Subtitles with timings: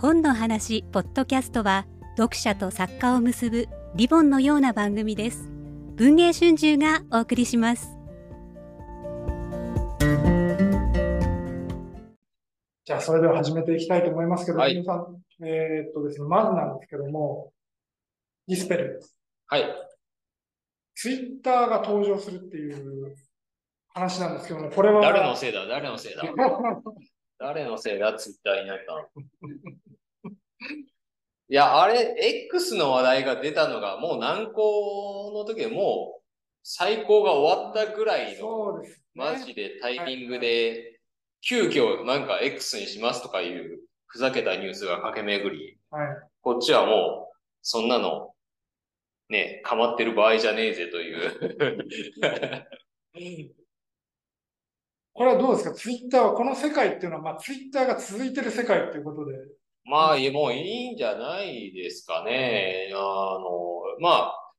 [0.00, 1.84] 本の話ポッドキャストは
[2.16, 5.50] 読者と作家を結ぶリボンのような番組です
[5.96, 7.98] 文藝春秋がお送りします
[12.84, 17.52] じゃあそれでは始めていきたいと思いますけど、はい皆さん、えーっとですね、まずなんですけども、
[18.46, 19.16] ディスペルです。
[19.48, 19.64] はい。
[20.94, 23.16] ツイッターが登場するっていう
[23.92, 25.02] 話なんですけども、これは。
[25.02, 25.66] 誰のせいだ？
[25.66, 26.22] 誰のせいだ？
[27.38, 28.14] 誰のせいだ？
[28.14, 29.06] ツイッターいないかな。
[31.50, 32.14] いや、あれ、
[32.46, 36.22] X の話題が出たのがもう難航の時でもう
[36.62, 39.02] 最高が終わったぐらいの、そうです、ね。
[39.14, 41.00] マジでタイミングで、
[41.40, 46.06] 急遽なんか X にしますとかいうふざけたニュースが駆け巡り、はい。
[46.42, 48.34] こっちはもう、そんなの、
[49.30, 51.88] ね、かまってる場合じゃねえぜという。
[55.14, 55.74] これはどうですか？
[55.74, 59.34] ツイッターは、この世界っていうのは、まあ、ツイッターが続いてる世界っていうことで。
[59.88, 62.90] まあ、もういいんじゃないですかね。
[62.92, 64.52] あの、まあ、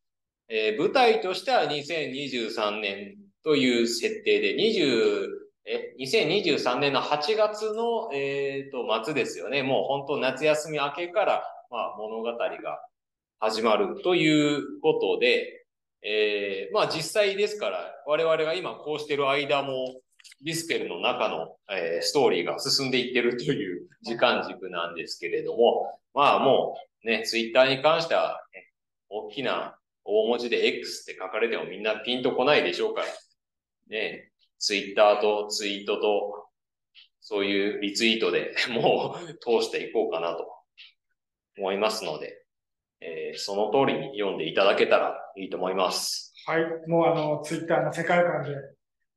[0.50, 5.28] えー舞台としては2023年という設定で、20、
[5.66, 9.62] え、2023年の8月の、えっと、末ですよね。
[9.62, 12.50] もう本当夏休み明けから、まあ、物語が
[13.40, 15.66] 始まるということで、
[16.02, 20.02] えーまあ実際ですから、我々が今こうしてる間も、
[20.42, 28.68] ディスペルの中の、えーストーリーが進んでいってるという時間軸なんですけれども、まあもうね、ツイッターに関しては、ね、
[29.10, 33.08] 大きな大文字で X って書かれてもみんなピンとこないでしょうから、
[33.90, 36.46] ね、ツイッターとツイートと、
[37.22, 40.52] そういうリツイートで もう通していこうかなと
[41.58, 42.44] 思いますので、
[43.02, 46.34] えーその通りに読んでいただけたらいいと思います。
[46.46, 46.64] はい。
[46.88, 48.50] もうあの、ツイッターの世界観で、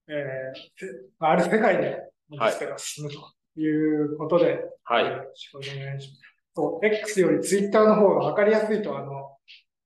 [0.09, 0.87] えー
[1.21, 5.05] あある世界で、ディスが進むということで、はい。
[5.07, 6.21] よろしくお願いします。
[6.55, 9.37] そう、X よりツイッターの方が分かりやすいと、あの、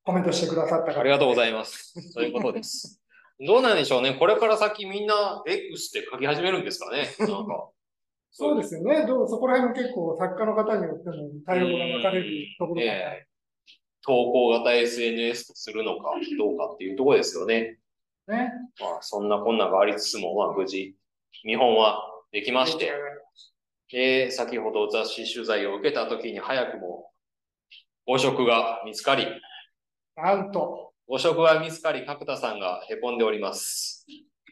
[0.05, 1.01] コメントしてくださった方。
[1.01, 1.93] ありがとうございいます。
[2.13, 3.01] そういうことです。
[3.41, 4.15] どうなんでしょうね。
[4.15, 7.09] これから先みんな X って書き始めるんですかね。
[7.19, 7.69] なんか。
[8.31, 9.07] そうですよね。
[9.07, 12.87] どうそこら辺も結構作家の方によっても対応が分かれるところが、え
[13.23, 13.27] え
[14.07, 17.79] 投稿型 SNS とするのかどうかっていうところですよね。
[18.29, 18.53] ね。
[18.81, 20.95] まあ、そんなこんながありつつも、まあ、無事、
[21.45, 22.01] 見本は
[22.33, 22.93] できまして、
[23.91, 27.11] で、先ほど雑誌取材を受けた時に早くも、
[28.07, 29.27] 誤色が見つかり、
[30.17, 34.07] なんと、誤色が見つかり、角田さんが凹んでおります。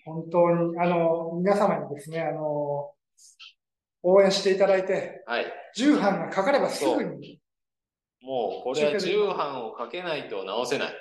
[0.04, 2.92] 本当に、あの、皆様にですね、あの、
[4.02, 5.46] 応援していただいて、はい。
[5.74, 7.40] 重版がかかればすぐに、
[8.20, 10.94] もう、これは重版をかけないと直せない。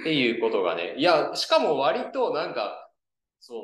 [0.00, 0.94] っていうことがね。
[0.96, 2.90] いや、しかも割となんか、
[3.40, 3.54] そ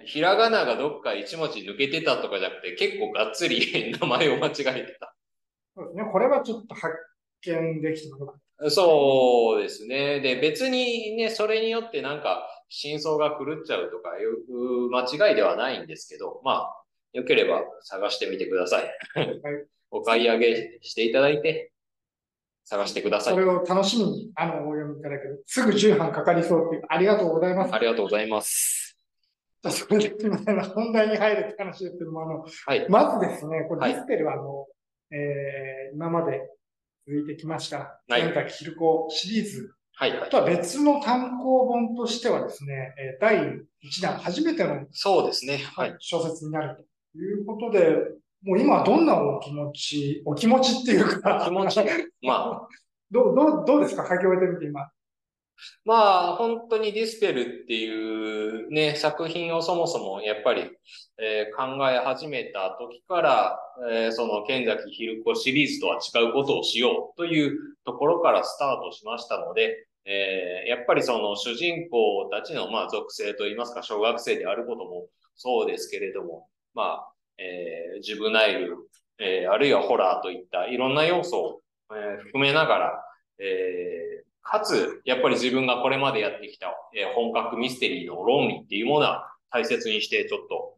[0.00, 4.52] の、ひらがながどっか一文字抜けてたとかじゃなくて、結構がっつり 名前を間違え
[4.84, 5.14] てた。
[5.74, 6.04] そうですね。
[6.10, 6.94] これはちょっと発
[7.42, 10.20] 見できてもよかっそうですね。
[10.20, 18.90] で、別にね、それによってなんか、真相が狂っちゃうとかいう間違いではないんですけど、まあ、よければ探してみてください。
[19.90, 21.72] お買い上げしていただいて、
[22.70, 23.24] 探してくだた。
[23.24, 23.40] さいそ。
[23.40, 25.42] れを楽しみに、あの、お読みいただける。
[25.44, 27.74] すぐ重版かかりそうっていう、ありがとうございます。
[27.74, 28.96] ありがとうございます。
[29.62, 30.62] じゃあ、それですみません。
[30.62, 32.86] 本題に入るって話ですけども、あの、はい。
[32.88, 34.66] まずですね、これはいディスペルは、あの、
[35.10, 36.48] えー、今まで
[37.08, 40.30] 続いてきました、はい宮崎昼子シリーズはい、はい。
[40.30, 43.36] とは別の単行本としてはですね、えー第
[43.82, 45.58] 1弾、初めてのそうですね。
[45.76, 45.96] はい。
[45.98, 47.96] 小説になるということで、
[48.42, 51.78] もう今はどんなお気持ち、お気持ちっていうか、気持ち？
[52.22, 52.68] まあ、
[53.10, 54.06] どう、どう、どうですか？
[54.08, 54.90] 書き終えてみて今。
[55.84, 60.70] まあ、本当にディスペルっていうね、作品をそもそもやっぱり、
[61.18, 63.60] えー考え始めた時から、
[63.92, 78.76] えーその、剣崎ひる子シリーズとは違うことをしようというところからスタートしましたので、えーやっぱりその主人公たちの、まあ、属性といいますか、小学生であることもそうですけれども、まあ、えージュブナイル、
[79.18, 81.60] えーあるいはホラーといったいろんな要素を、
[81.92, 83.04] えー含めながら、
[83.38, 90.76] えーかつ、やっぱり自分がこれまでやってきた、えー本格ミステリーの論理っていうものは大切にして、ちょっと、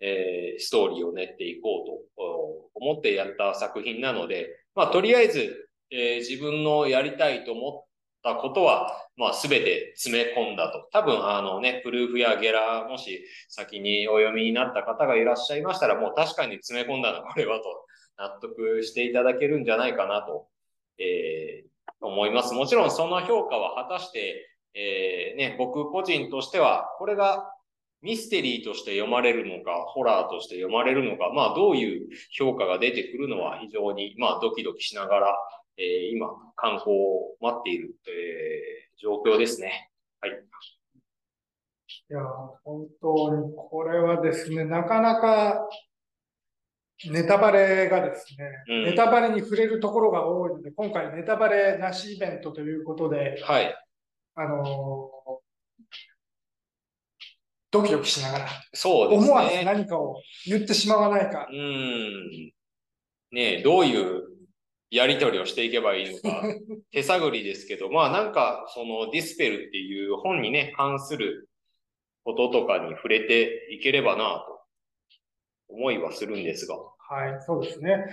[0.00, 7.87] えーストーリーを練っていこうと思ってやった作品なので、まあ、とりあえず、えー自分のやりたいと思っ
[8.22, 10.88] たことは、まあ、すべて詰め込んだと。
[10.92, 17.64] 多分、あのね、プルーフやゲラ、もし先にお読みになった方がいらっしゃいましたら、もう確かに詰め込んだのこれはと
[18.16, 20.48] 納得していただけるんじゃないかなと、
[20.98, 21.68] えー
[22.00, 22.54] 思います。
[22.54, 27.52] もちろんその評価は果たして、えーね、僕個人としては、これが
[28.02, 35.38] ミステリーとして読まれるのか、ホラーとして読まれるのか、まあどういう評価が出てくるのは非常に、まあドキドキしながら、
[35.78, 39.90] えー、今、観光を待っている、えー、状況ですね。
[40.20, 40.32] はい。
[40.32, 40.34] い
[42.12, 42.20] や、
[42.64, 45.68] 本当にこれはですね、なかなか
[47.10, 53.74] ネタバレがですね、うん、ネタバレに触れるところが多いので、今回ネタバレなしイベントということで、はい。
[54.34, 55.10] あの
[57.70, 59.30] ドキドキしながら、そうですね。
[59.30, 61.46] 思わず何かを言ってしまわないか。
[61.50, 62.52] うん。
[63.30, 64.37] ねどういう
[64.90, 66.42] やりとりをしていけばいいのか、
[66.92, 71.48] 手探りですけど、まあなんか、そのディスペルっていう本にね、関する
[72.24, 74.60] こととかに触れていければなと
[75.68, 76.76] 思いはするんですが。
[76.76, 78.04] はい、そうですね。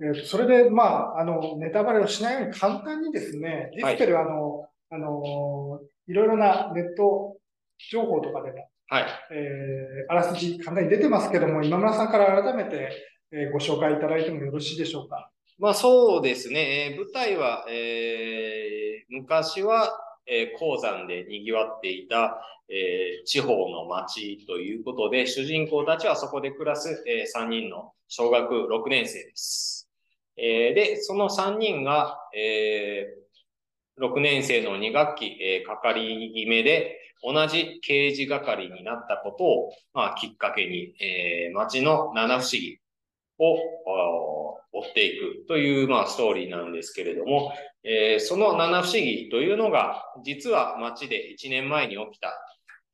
[0.00, 7.36] えー、それで、まあ、あの、ネタバレをしないように簡単にですね、ディスペル、はい、あの、あの、いろいろなネット
[7.90, 9.04] 情報とかでも、はい。
[9.32, 12.90] えー、あらすじ簡単に出てますけども、今村さんから改めて、
[13.32, 15.30] えー、ご紹介いただいてもよろしいでしょうか？
[15.58, 16.92] まあそうですね。
[16.92, 19.90] えー、舞台は、えー、昔は、
[20.26, 29.88] えー、鉱山で賑わっていた、えー、地方の町ということで、主人公たちはそこで暮らす、えー、3人の小学6年生です。
[30.36, 42.78] えー、で、その3人が、えー、6年生の2学期、えー、かかり決めで、同じ刑事係になったことを、まあ、きっかけに、えー、町の七不思議
[43.42, 47.52] を追っていくという、まあ、ストーリーなんですけれども、
[47.84, 52.32] えー、その七不思議というのが、実は町で1年前に起きた、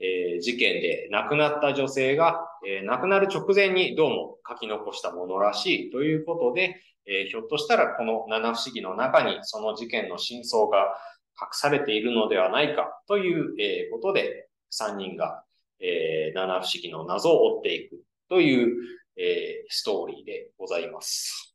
[0.01, 10.95] えー、事件で亡くなった女性が、えー、亡くなる直前にどうも書き残したものらしいということで、え、ひょっとしたらこの七不思議の中にその事件の真相が
[11.41, 15.43] 隠されているのではないかという、えことで、3人が、
[15.81, 18.77] え七不思議の謎を追っていくという、
[19.19, 21.55] えストーリーでございます。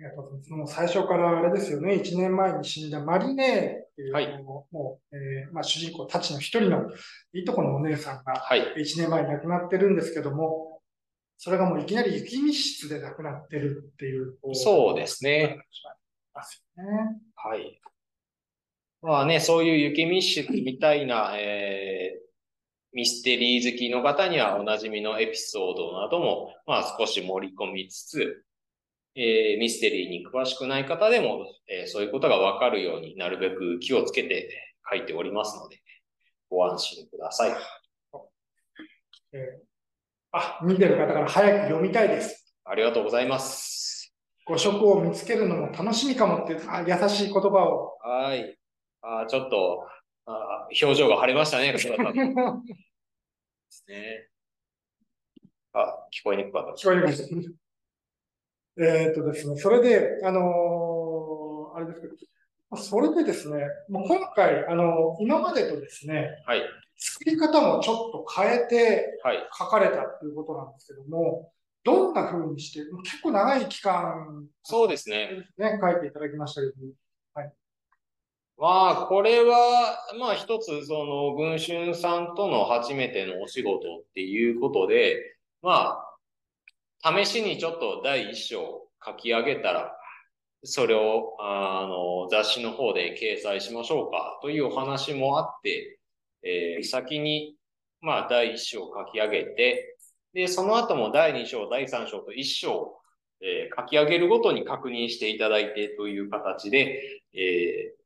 [0.00, 0.52] ありがとうございます。
[0.52, 6.90] もう最初からあれですよね、1年前に死んだマリネーっていう、はい、もう、えー、まあ、主人公たちの一人の
[7.32, 10.80] いいとこのお姉さんが、1年前に亡くなってるんですけども、
[11.38, 14.36] それがもういきなり雪密室で亡くなってるっていう。
[14.54, 15.58] そうですね。
[16.34, 17.20] ますよね。
[17.36, 17.80] はい。
[19.02, 22.33] まあね、そういう雪密室みたいな、えー、
[22.94, 28.44] ミステリー好きの方にはおなじみのエピソードなども、まあ少し盛り込みつつ、
[29.16, 34.48] えー、ミステリーに詳しくない方でも、えー、そういうことがわかるようになるべく気をつけて
[34.88, 35.80] 書いておりますので、
[36.48, 37.56] ご安心ください。
[39.32, 39.40] えー、
[40.30, 42.54] あ、見てる方から早く読みたいです。
[42.64, 44.14] ありがとうございます。
[44.46, 47.96] ご職を見つけるのも楽しみかもってあ優しい言葉を。
[48.02, 48.56] はい。
[49.02, 49.84] あちょっと
[50.26, 51.88] あ、表情が晴れましたね、 です
[53.88, 54.28] ね。
[55.72, 56.72] あ、聞こえにくかった。
[56.72, 58.84] 聞こえにくかった。
[58.86, 62.14] えー、っとですね、それで、あのー、あれですけど、
[62.76, 66.62] それでですね、もう今回、あの、今までとですね、はい。
[66.96, 69.20] 作り方もちょっと変えて
[69.58, 71.48] 書かれたということなんですけども、はい、
[71.84, 75.46] どんな風にして、結構長い期間、そうですね。
[75.58, 76.72] ね、書いていただきましたけど、
[77.34, 77.52] はい。
[78.56, 85.98] まあ、これは、まあ一つ、その、文春さんとの初めてのお仕事っていうことで、ま
[87.02, 89.96] あ、試しにちょっと第一章書き上げたら、
[90.62, 95.98] それを、あの、雑誌の方で掲載しましょうかというお話もあって、
[96.42, 97.56] えー、先に、
[98.00, 99.96] まあ、第一章書き上げて、
[100.32, 102.94] で、その後も第二章、第三章と一章、
[103.40, 107.00] えー、書き上げるごとに確認していただいてという形で、
[107.34, 108.03] えー、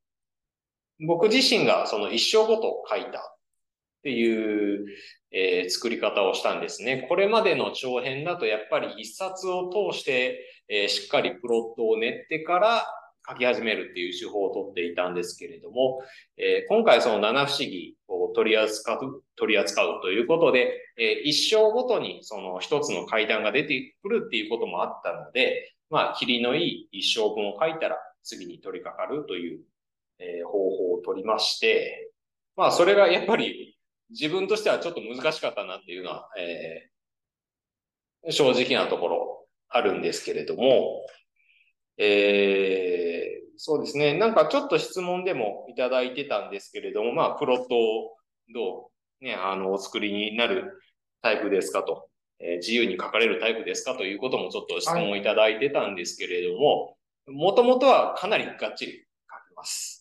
[1.07, 3.13] 僕自身がその一章ごと書いたっ
[4.03, 4.87] ていう、
[5.33, 7.07] えー、作り方をしたんですね。
[7.09, 10.39] これまでの長編だとやっぱり一冊を通して、
[10.69, 12.87] えー、しっかりプロットを練ってから
[13.29, 16.01] 書き始めるっていう手法をとっていたんですけれども、
[16.39, 29.61] えー、今回その七不思議を取り扱う、取り扱うということで、え一章ごとにその一つの階段が出てくるっていうこともあったので、まあ、霧のいい一章分を書いたら次に取り掛かるという、
[30.19, 32.11] え方法を取りまして、
[32.57, 33.79] まあ、それがやっぱり
[34.11, 41.07] 自分としてはちょっと難しかったなっていうのは、えー、正直なところあるんですけれども、
[41.99, 44.17] えー、そうですね。
[44.17, 48.17] なんかちょっと質問でもいただいてたんですけれども、まあ、プロットを
[48.55, 50.81] どう、ね、あの、お作りになる
[51.23, 52.09] タイプですかと、
[52.41, 56.97] えー、自由に書かれるタイプですかということもちょっと質問をいただいてたんですけれども、
[57.27, 59.98] もともとはかなりがっちり書きます。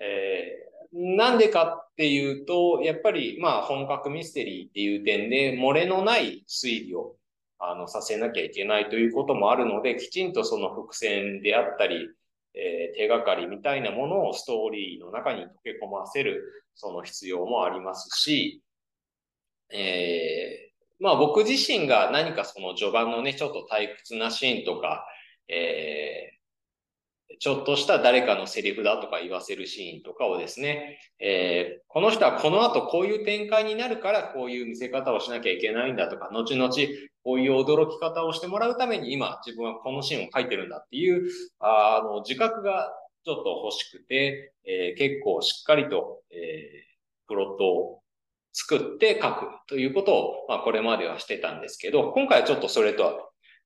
[0.00, 7.16] えなんでかっていうと、やっぱり、まあ、本格ミステリーっていう点で、漏れのない推理を、
[7.58, 12.08] あの、させなきゃいけないということもあるので、きちんとその伏線であったり、
[12.54, 18.62] えー、手がかりみたいなものをストーリーの中に溶け込ませる、その必要もありますし、
[19.70, 25.06] えー、まあ僕自身が何かその序盤のね、ちょっと退屈なシーンとか、
[25.48, 26.32] え
[27.40, 36.72] ちょっとした誰かのセリフだとか言わせるシーンとかをですね、えー、この人はこの後こういう展開になるからこういう見せ方をしなきゃいけないんだとか、後々
[37.22, 41.30] こういう驚き方をしてもらうために今自分はこのシーンを書いてるんだっていう、
[41.60, 42.90] あの、自覚が
[43.24, 48.00] ちょっと欲しくて、えー、結構しっかりと、えー、プロットを
[48.52, 53.12] 作って書くということを、まあこれまではしてたんですけど、今回はちょっとそれとは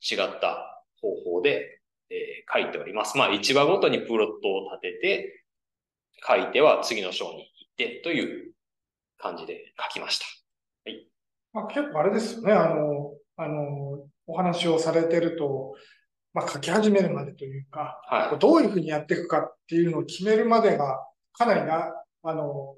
[0.02, 1.82] 違った方法で、
[2.12, 3.16] えー、書いております。
[3.16, 5.45] まあ、1話ごとにプロットを立てて、
[6.26, 8.52] 書いては次の章に行ってという
[9.19, 10.26] 感じで書きました。
[10.85, 11.09] はい。
[11.52, 12.52] まあ、結構あれですよね。
[12.52, 15.75] あの、あの、お話をされてると、
[16.35, 21.92] まあ、書き始めるまでというか、はい、どういうふうにやっていくかっていうのを決めるまでが、かなりな、
[22.23, 22.76] あの、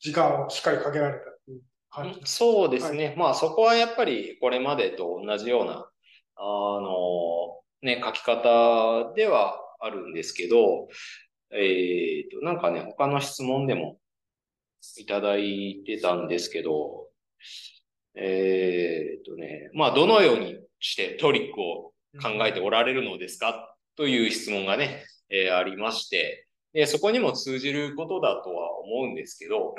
[0.00, 3.06] 時間をしっかりかけられたっていう感じそうですね。
[3.06, 5.88] はい、まあ、そこはやっぱりこれまでと同じような、
[6.36, 7.43] あの、
[7.84, 10.88] ね、書き方ではあるんですけど、
[11.52, 13.98] えっ、ー、と、なんかね、他の質問でも
[14.96, 17.08] いただいてたんですけど、
[18.16, 23.76] えっ、ー、とね、まあ、どのようにしてトリックを考えておられるのですか？
[23.96, 29.74] という質問がね、えー、ありまして、で、そこにも通じることだとは思うんですけど、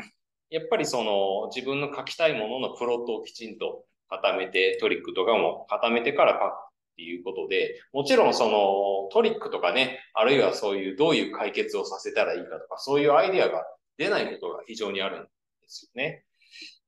[0.52, 6.65] やっぱりその自分の書きたいもののプロットをきちんと固めて、トリックとかも固めてから書く
[6.96, 13.66] っていうことで、もちろんそのトリックとかね、あるいはそういうどういう解決をさせたらいいかとか、そういうアイデアが
[13.98, 15.30] 出ないことが非常にあるんで
[15.68, 16.24] すよね。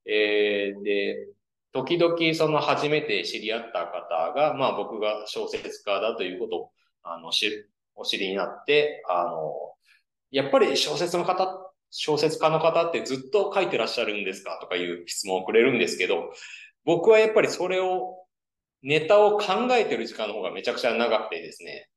[0.05, 1.27] えー、で、
[1.73, 6.71] 時々その初めて知り合った方が、まあ僕が小説家だということを、
[7.03, 9.53] あの、し、お知りになって、あの、
[10.31, 16.31] やっぱり小説の方、小説家の方ってずっと書いてらっしゃるんですかとかいう質問をくれるんですけど、
[16.85, 18.26] 僕はやっぱりそれを
[18.87, 21.89] ネタを考えてる時間の方がめちゃくちゃ長くてですね、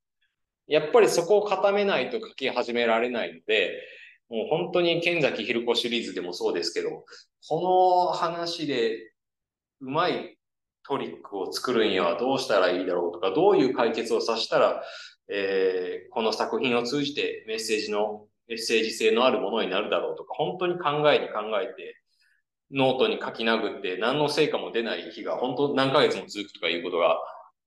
[0.66, 3.80] やっぱりそこを固めないと書き始められないので、
[4.28, 7.04] もう本当に剣崎ひる子シリーズでもそうですけど、
[7.49, 9.12] この話で
[9.80, 10.37] うまい
[10.82, 14.82] トリックを作るにはどうしたらいいだろうとか、どういう解決をさせたら、
[15.28, 22.00] えー、この作品を通じてメッセージの、メッセージ性のあるものになるだろうとか、本当に考えに考えて、
[22.72, 27.18] ノートに書き殴って何の成果も出ない日が本当何ヶ月も続くとかいうことが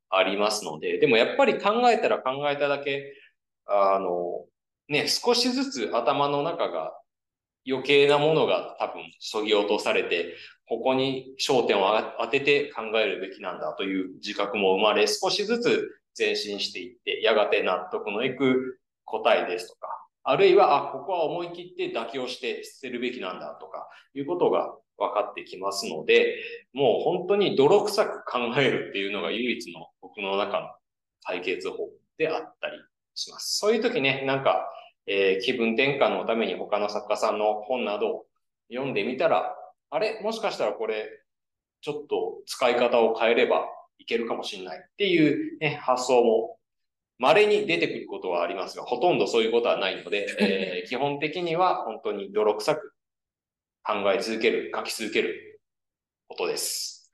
[0.09, 3.13] ありますので、でもやっぱり考えたら考えただけ、
[3.65, 4.45] あの、
[4.87, 6.93] ね、少しずつ頭の中が
[7.67, 10.35] 余計なものが多分削ぎ落とされて、
[10.67, 11.85] ここに焦点を
[12.19, 19.87] 当てて考えるべきなんだという自覚も生まれ、少しずつ前進していって、やがて納得のいく答えですとか、
[20.23, 26.37] あるいは、あ、ここは思い切って妥協して捨てるべきなんだとか、いうことが分かってきますので、
[26.73, 30.69] もう本当に泥臭く考えるっていうのが唯一の僕の中の
[31.23, 32.73] 解決法であったり
[33.15, 33.57] します。
[33.57, 34.69] そういう時ね、なんか、
[35.07, 38.25] えー、気分転換のために他の作家さんの本などを
[38.71, 39.55] 読んでみたら、
[39.89, 40.21] あれ？
[40.21, 41.09] もしかしたらこれ、
[41.81, 43.65] ちょっと使い方を変えれば
[43.97, 46.57] いけるかもしれないっていうね、発想も
[47.19, 52.92] 稀に出てくることはありますが、ほとんどそういうことはないので、えー、基本的には本当に泥臭く
[53.85, 55.61] 考え続ける、書き続ける
[56.27, 57.11] ことです。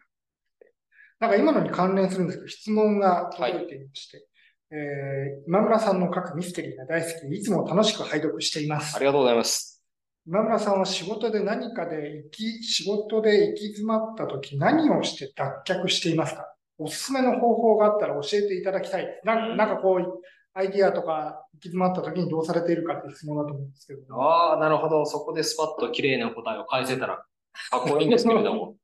[1.20, 4.26] なんか今のに関連するんですけど、質問が届いていまして、はい、
[4.72, 8.96] えー、今村さんの書くミステリーが大好きで、いつも楽しく拝読しています。
[8.96, 9.84] ありがとうございます。
[10.28, 16.46] 今村さんは仕事で何かで行き、仕事で行き詰まった時何をして脱却していますか？
[16.78, 19.22] おすすめの方法があったら教えていただきたい。
[19.26, 20.22] ななんかこう、
[20.54, 25.06] アイディアとか行き詰まった時にどうされているかって質問だと思うんですけど、ああ、なるほど。
[25.06, 27.24] そこでスパッと綺麗な答えを返せたら
[27.72, 28.76] かっこいいんですけれども。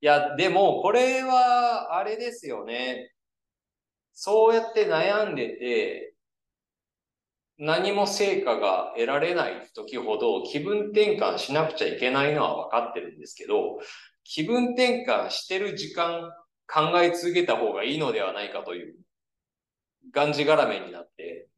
[0.00, 3.12] いや、でも、これは、あれですよね。
[4.12, 6.14] そうやって悩んでて、
[7.58, 13.78] 何も成果が得られない時ほど気分転換しなくちゃいけないのは分かってるんですけど、
[14.24, 16.30] 気分転換してる時間
[16.66, 18.94] 考え続けた方がいいのではないかという
[20.12, 21.48] がんじがらめになって、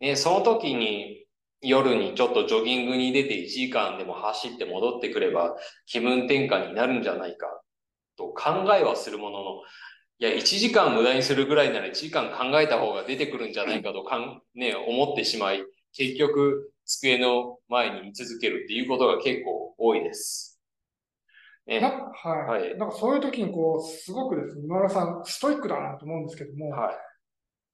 [0.00, 1.26] ね、その時に
[1.60, 7.46] 夜にちょっとジョギングに出て1時間でも走って戻ってくれば気分転換になるんじゃないか
[8.16, 9.44] と考えはするものの、
[10.18, 15.62] いや、1時間無駄にするぐらいなら1時間考えた方が出てくるんじゃないかとかん、ね、思ってしまい、
[15.92, 20.60] 結局机の前に居続けるっていうことが結構多いです。
[21.66, 22.60] ね、なはい。
[22.60, 22.76] はい。
[22.76, 26.94] なんかそういう時にこう、すごくですね、今村さん、ストイックだなと思うんですけども、はい。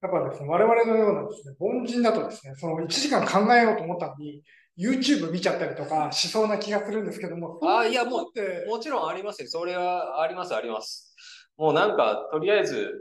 [0.01, 4.43] やっぱですね、我々のようなですね、凡人だとですね、その1時間考えようと思ったのに、
[4.79, 7.59] YouTube 見ちゃったりとかしそうな気がするんですけども。
[7.63, 9.49] あ、いや、もう、もちろんありますよ。
[9.49, 11.13] それはあります、あります。
[11.57, 12.93] もうなんか、とりあえず、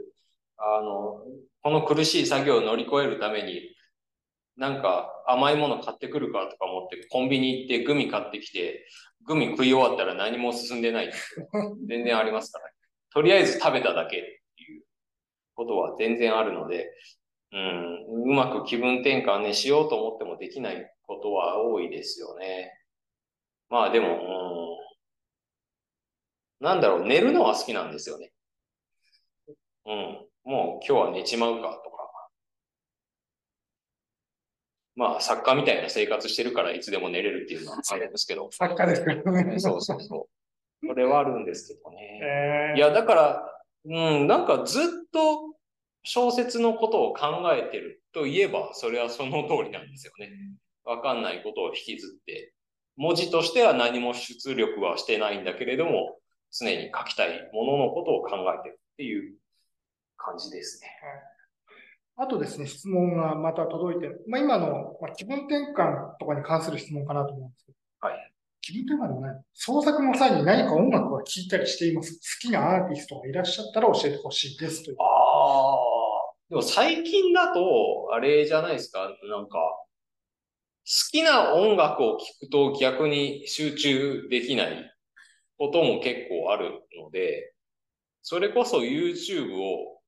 [0.56, 1.22] あの、
[1.62, 3.60] この苦しい作業を乗り越えるために、
[4.56, 8.84] なんか甘いもの買ってくるかとか思って、コンビニ行ってグミ買ってきて、
[9.24, 11.12] グミ食い終わったら何も進んでない
[11.86, 12.64] 全然ありますから、
[13.14, 14.37] とりあえず食べただけ
[15.58, 16.92] ことは全然あるので、
[17.52, 22.72] うん、うまく気分転換ね、しようと思ってもできないことは多いですよね。
[23.68, 24.78] まあでも、
[26.60, 28.30] うん、なんだろう、寝るのは好きなんですよね。
[29.84, 31.98] うん、もう今日は寝ちまうかとか。
[34.94, 38.50] まあ、作家みたいな生活してるからいつでも寝れるっていうのはあるんですけど。
[38.52, 39.58] 作家ですからね。
[39.58, 40.28] そうそうそ
[40.82, 40.86] う。
[40.86, 42.20] それはあるんですけどね。
[42.72, 45.47] えー、いや、だから、うん、なんかずっと
[46.02, 50.30] 小説のことを考えてるといえば、それはその通りなんですよね。
[50.84, 52.54] わかんないことを引きずって、
[52.96, 56.18] 文字としては何も出力はしてないんだけれども、
[56.50, 59.36] 常に書きたいもののことを考えてるっていう
[60.16, 60.88] 感じですね。
[62.16, 68.32] あとですね、質問がまた届いて、まあ、今の、まあ、気分転換とかに関する質問かなと思うんですけど、はい。
[68.60, 69.40] 気分転換でもない。
[69.54, 72.14] 創作の際に何か音楽は聴いたりしています。
[72.14, 74.96] 好きなアーティストがいらっしゃったら教えてほしいですという。
[74.98, 75.87] ああ。
[76.50, 79.84] でも最近だと、あれじゃないですか、なんか、好
[81.12, 84.90] きな音楽を聴くと逆に集中できない
[85.58, 87.52] ことも結構あるので、
[88.22, 90.00] それこそ YouTube を、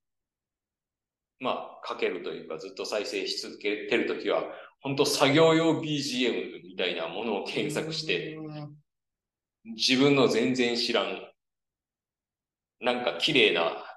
[1.40, 4.44] まあ、かけるというかずっと再生し続けてるときは、
[4.80, 8.38] 本当作業用 BGM みたいなものを検索して、
[9.76, 11.30] 自分の全然知らん、
[12.80, 13.89] なんか綺麗な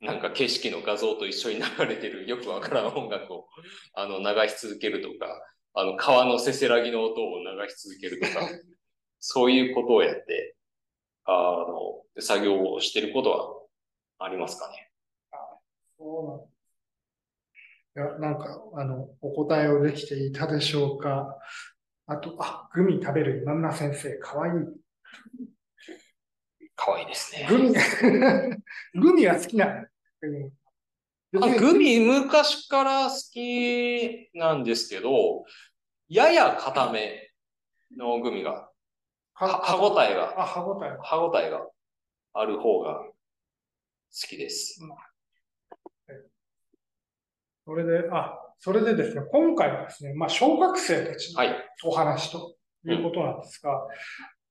[0.00, 3.48] なんか景色の画像と一緒に流れてるよくわからん音楽を
[3.94, 5.26] あの流し続けるとか、
[5.74, 8.48] あの川のせせらぎの音を流し続けるとか、
[9.18, 10.56] そういうことをやって、
[11.24, 13.30] あの、作業をしてること
[14.18, 14.90] はありますかね？
[15.32, 15.36] あ
[15.98, 16.22] そ
[17.96, 21.36] うなんいや、なんか、あの、お答えをできていたでしょうか？
[22.06, 25.50] あと、あ、グミ食べる今村先生、かわいい。
[26.76, 27.46] かわいいですね。
[27.48, 27.74] グミ、
[28.94, 29.88] グミは好きな
[30.26, 30.50] の、
[31.46, 35.44] あグミ昔から好きなんですけど、
[36.08, 37.30] やや固め
[37.96, 38.70] のグミが、
[39.34, 40.96] 歯ごたえが、あ、歯ごたえ。
[41.02, 41.66] 歯ごたえが
[42.32, 43.12] ある方が好
[44.28, 44.80] きです。
[47.64, 51.44] それで、あ、それでですね、今回はですね、まあ、小学生たちの
[51.84, 53.96] お話ということなんですが、はい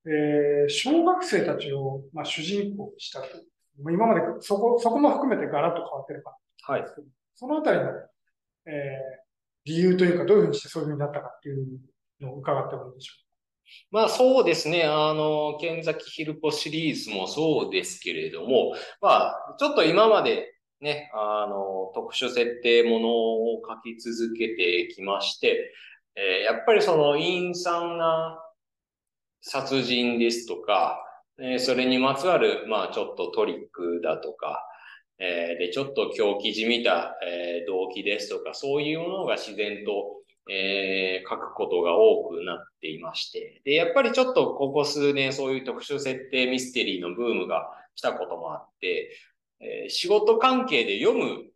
[0.06, 3.28] えー、小学生たちを、まあ、主人公にしたと。
[3.80, 6.86] 今までそこ、そこも含めてガラッと変わってるかはい。
[7.36, 8.72] そのあたりの、えー、
[9.66, 11.80] 理由というか、どういうふうにしてそういうふうになったかっていう
[12.20, 13.28] のを伺ってもいいでしょうか。
[13.92, 14.86] まあそうですね。
[14.86, 25.74] あの、剣崎ヒルポシリーズもそうですけれども、まあ、ちょっと今までね、あの、特殊設定ものを書き続けてきまして、
[26.16, 28.40] えー、やっぱりその陰惨な
[29.42, 31.04] 殺人ですとか、
[31.40, 34.64] え、それにまつわる、まあちょっとトリックだとか、
[35.20, 43.62] えー、で、ちょっと狂気じみた、えー、動機ですとか、そういうものが自然と、えー、書くことが多くなっていまして。
[43.66, 49.12] で、やっぱりちょっとここ数年そういう特殊設定ミステリーのブームが来たこともあって、
[49.60, 51.47] え、仕事関係で読む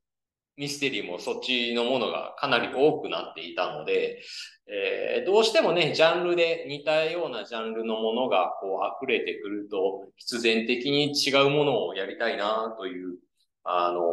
[0.62, 4.22] ミステリーもそっちのものがかなり多くなっていたので、
[4.68, 13.18] えー、どうしてもね、ジャンルで似たようなジャンルのものがこう溢れてくると、必然的に違うものをやりたいなという、
[13.64, 14.04] あの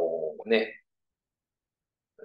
[0.46, 0.82] ね、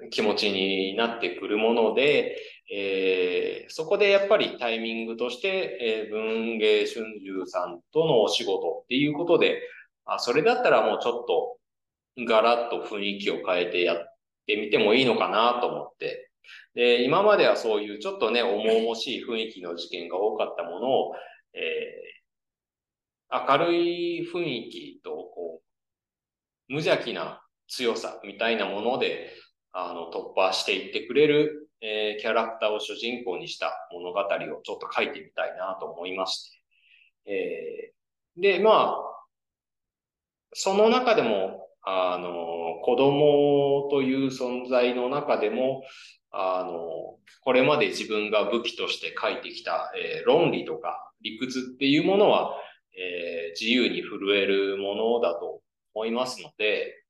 [0.10, 2.38] 気持ちになってくるもので、
[2.74, 9.62] えー、そこでやっぱりタイミングとして、えー、文芸春秋さんとのお仕事っていうことで、
[10.06, 14.13] あ、それだったらもうちょっとガラッと雰囲気を変えてやっ
[14.46, 16.30] てみてもいいのかなと思って。
[16.76, 21.14] で、今まではそういうちょっとね、重々しい雰囲気の事件が多かったものを、
[21.54, 29.32] えー、明るい雰囲気と、こう、無邪気な強さみたいなもので、
[29.72, 36.50] あの、突破していってくれる、えー、キャラクターを主人公にした物語をちょっと書いてみたいなと思いまし
[37.26, 37.32] て。
[37.32, 39.14] えー、で、まあ、
[40.54, 45.84] その中でも、あの、子供という存在の中でも、
[46.32, 52.56] あの、これまで自分が武器として書いてきた、えー、論理とか理屈っていうものは、
[52.98, 55.62] えー、自由に震えるものだと
[55.94, 57.04] 思いますので、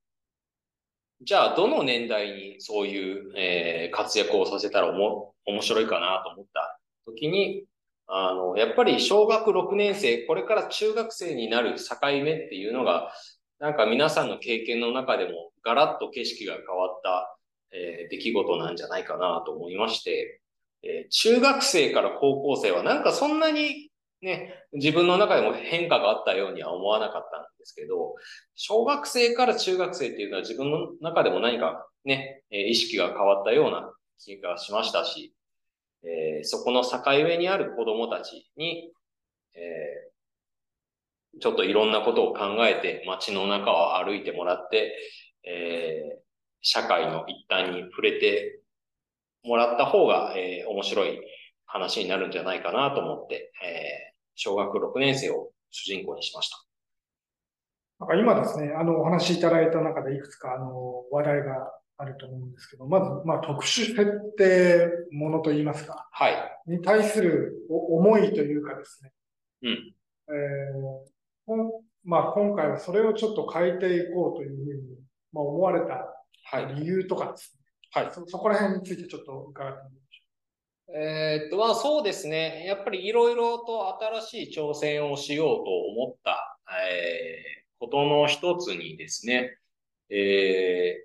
[1.22, 7.64] じゃあ、どの年代にそういう、えー、活躍をさせたらおも面白いかなと思った時に、
[8.08, 13.14] あの、やっぱり小学6年生、これから中学生になる境目っていうのが、
[13.64, 17.38] なんか皆さんの経験の中でもガラッと景色が変わった、
[17.72, 20.42] えー、出来事なんじゃないかなと思いまして、
[20.84, 23.90] えー、中学生から高校生はなんかそんなに
[24.22, 28.16] ね、自分の中でも変化があったようには思わなかったんですけど、
[28.56, 35.34] 小学生から中学生っていうのは自分の中でも何かねえ、意識が変わったような気がしましたし、
[36.04, 38.92] えー、そこの境目にある子供たちに、
[39.56, 40.13] えー、
[41.42, 44.96] ちょっといろんなことを考えて街の中を歩いてもらって、
[45.46, 46.22] えー、
[46.62, 48.62] 社会の一端に触れて
[49.44, 51.20] もらった方が、えー、面白い
[51.66, 56.58] 話になるんじゃないかなと思って、えー、小学6年生を主人公にしました。
[58.00, 64.06] なんか今ですね、あの、お話しいただいた中でいくつか、あの、話題があると思うんですけど、まず、まあ、特殊設
[64.38, 66.08] 定ものといいますか。
[66.12, 66.36] はい。
[66.68, 69.12] に対する思いというかですね。
[69.64, 69.96] うん。
[70.30, 71.14] えー、
[72.04, 74.98] まあ、今回はそれをちょっと変えていこうというふうに、
[75.32, 77.64] まあ、思われた理由とかですね。
[77.92, 78.12] はい。
[78.14, 80.04] そ、そこら辺についてちょっと伺ってみ
[80.96, 82.66] えー、っと、まあそうですね。
[82.68, 86.58] やっぱりいろいろと新しい挑戦をしようと思った、
[86.92, 89.58] えー、ことの一つにですね、
[90.10, 91.04] え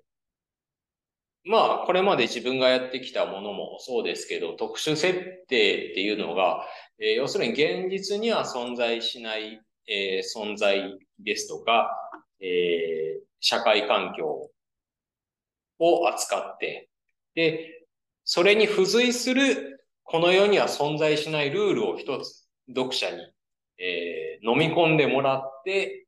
[1.45, 5.13] ー、まあこれまで自分がやってきたものもそうですけど、特殊設
[5.47, 6.65] 定っていうのが、
[6.99, 11.89] えー、要するに現実には存在しない、えー、存在ですとか、
[12.39, 14.49] えー、社会環境
[15.79, 16.89] を扱って、
[17.33, 17.85] で、
[18.23, 23.17] それに付随する、この世には存在しないルールを一つ読者に、
[23.79, 26.05] えー、飲み込んでもらって、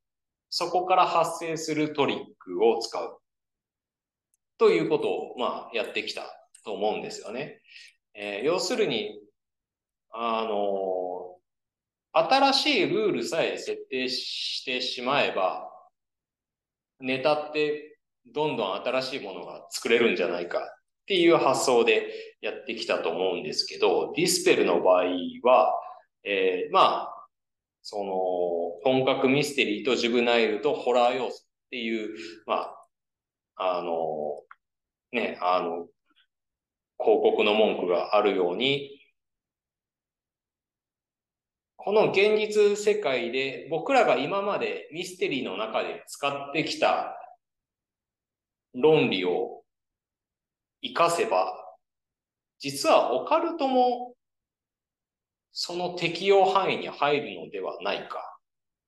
[0.49, 3.17] そこから発生するトリックを使う。
[4.57, 6.21] ということを、まあ、やってきた
[6.63, 7.61] と思うんですよね。
[8.13, 9.19] えー、要するに、
[10.11, 11.20] あの
[12.13, 15.69] 新しいルールさえ設定してしまえば、
[16.99, 17.97] ネタって
[18.33, 20.61] どんどん新しいものが作れるんじゃないかっ
[21.07, 22.07] ていう発想で
[22.41, 25.05] やってきたと思うんですけど、ディスペルの場合
[25.43, 25.73] は、
[26.23, 27.27] えー、まあ、
[27.81, 28.13] その、
[28.83, 32.71] 本格ミステリーとジュブナイルとホラー要素っていう、ま
[33.55, 34.41] あ、あの、
[35.11, 35.87] ね、あの、
[36.99, 39.00] 広告の文句があるように、
[41.83, 47.17] この現実世界で僕らが今までミステリーの中で使ってきた
[48.75, 49.63] 論理を
[50.83, 51.51] 活かせば、
[52.59, 54.13] 実はオカルトも
[55.51, 58.27] その適用範囲に入るのではないか。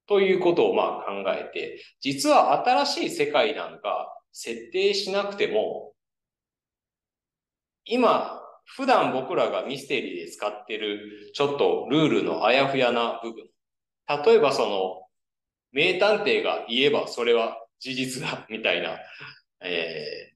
[0.06, 5.94] ということをまあ考えて、実は新しい世界なんか設定しなくても、
[7.86, 13.46] 今、普段僕らがミステリーで使ってるちょっとルールのあやふやな部分。
[14.26, 15.04] 例えばその、
[15.72, 18.98] 名探偵が言えばそれは事実だ、みたいな、
[19.62, 20.34] え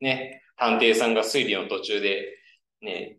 [0.00, 2.38] ー、ね、探偵さんが推理の途中で、
[2.80, 3.18] ね、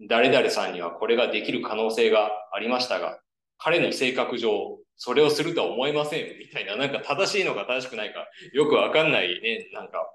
[0.00, 3.18] 誰々さんにはこれができる可能性がありましたが、
[3.58, 10.12] 彼の性格上、それをするとは思えません、みたいな、なんか正しいのか正しくないか、よくわかんないね、なんか、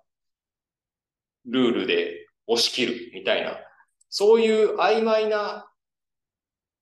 [1.45, 3.59] ルールで押し切る、みたいな。
[4.15, 5.67] そういう曖昧な、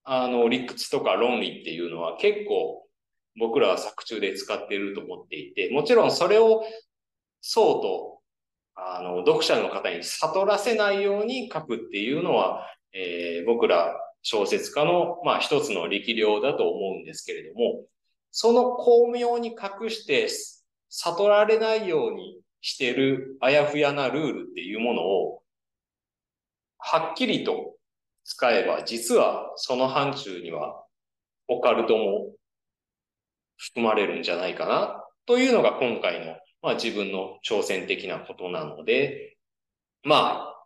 [0.04, 2.86] あの、理屈とか論理っていうのは結構
[3.38, 6.62] 僕らは作中で使っていると思っていて、もちろんそれを
[7.40, 8.12] そうと
[8.74, 17.84] あの、読者の方に悟らせないように書くっていうのは、えー、僕ら小説家の、まあ一つの力量だと思うんですけれども、
[18.30, 20.28] その巧妙に隠して
[20.88, 25.41] 悟られないようにしてるあやふやなルールっていうものを、
[26.84, 27.74] はっきりと
[28.24, 30.84] 使えば、実はその範疇には
[31.48, 32.32] オカルトも
[33.56, 39.36] 含まれるんじゃないかな、というのが今回のまあ自分の挑戦的なことなので、
[40.04, 40.64] まあ、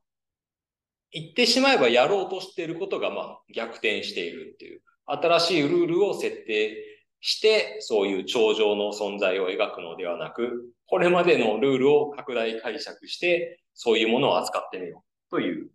[1.12, 6.76] 言ってしまえばやろうとしていることがまあ逆転しているっていう、新しいルールを設定
[7.20, 15.70] して、そういう頂上の存在を描くのではなく、これまでのルールを拡大解釈して、そういうものを扱ってみようという、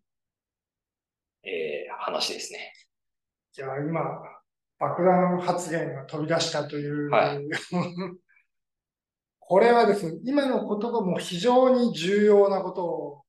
[1.44, 2.74] えー、話ですね。
[3.54, 4.02] じゃあ今、
[4.80, 7.48] 爆弾発言が飛び出したという、はい、
[9.40, 13.26] これはですね、今の言葉も非常に重要なことを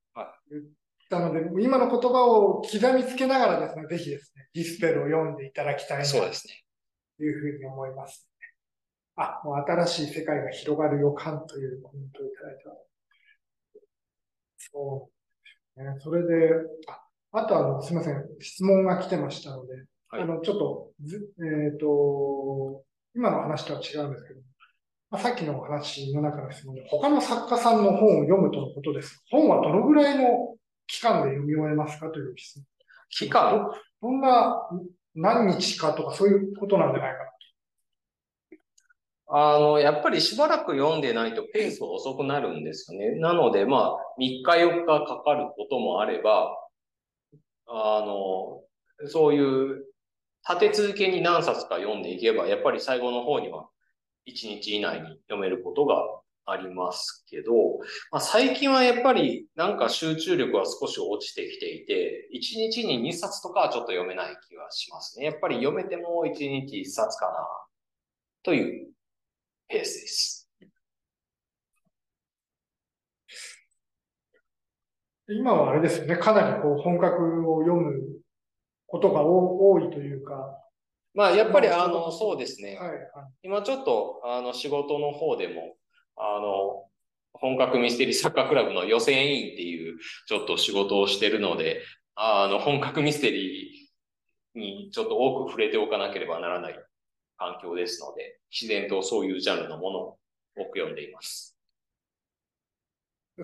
[0.49, 0.63] 言っ
[1.09, 8.47] たので、はい、今の言葉を刻みつけながらですね、ぜひですね、ディスペルを読んでいただきたいなというふうに思います、ね。
[9.15, 14.69] あ、もう新しい世界が広がる予感というコメントをいただいてます。
[14.71, 15.09] そ
[15.77, 15.99] うね。
[15.99, 16.55] それで、
[16.87, 17.02] あ
[17.35, 18.23] あとあの、すみません。
[18.39, 19.73] 質問が来てましたので、
[20.09, 20.91] はい、あの、ちょっと、
[21.39, 22.83] えっ、ー、と、
[23.15, 24.41] 今の話とは違うんですけど、
[25.09, 29.23] まあ、さっきの話の中の質問で、他の作家さんの本を読むとのことです。
[29.31, 32.65] 本はどのぐらいの期間で読み終えますかという質問。
[33.09, 33.67] 期間？
[34.01, 34.69] どんな、
[35.15, 37.33] 何日かとかそういうことなんじゃないかな。
[39.35, 43.15] あの、やっぱりしばらく読んでないとペースが遅くなるんですよね。
[43.19, 46.55] なので、まあ、3日4日かかることもあれば、
[47.67, 48.61] あの、
[49.07, 49.85] そういう
[50.47, 53.67] 立て続けに何冊か読んでいけば、やっぱり最後の方には
[54.27, 56.03] 1日以内に読めることが
[56.45, 57.53] ありますけど、
[58.11, 62.39] まあ、最近はやっぱりなんか集中力は少し落ちてきていて、1
[62.71, 65.25] 日に2冊とかはちょっと読めない気がしますね。
[65.25, 67.47] やっぱり読めても1日1冊かな、
[68.43, 68.91] という
[69.69, 70.42] ペースです。
[75.29, 78.19] 今はあれですよね、かなりこう本格を読む
[78.87, 80.59] ことが多いというか。
[81.13, 82.75] まあ、やっぱりあの、そうですね。
[82.75, 82.99] はいはい、
[83.43, 85.75] 今ちょっとあの仕事の方でも、
[86.15, 86.85] あの、
[87.33, 91.81] 本格ミステリーサッカークラブの予選委員っていうちょっと仕事をしてるので、
[92.15, 96.79] あの、本格ミステリーにちょっと多く触れておかなければならない
[97.37, 100.17] 環境ですので、自然とそういうジャンルのものを
[100.55, 101.52] 多く読んでいます。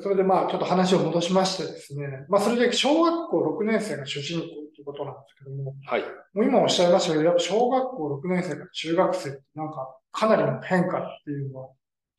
[0.02, 6.04] それでまあちょっと話を戻しましてですね、まあそれで小学校6年生が主人公ということなんですけども、はい。
[6.34, 11.70] もう今おっしゃいましたけど、やっぱ小学校6年生から中学生ってなんかかなりの変化っていうのは、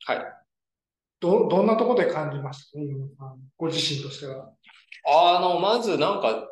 [0.05, 0.33] はい。
[1.21, 2.79] ど、どんなところで感じました？
[2.79, 2.85] ね、
[3.57, 4.51] ご自身としては。
[5.07, 6.47] あの、まずなんか、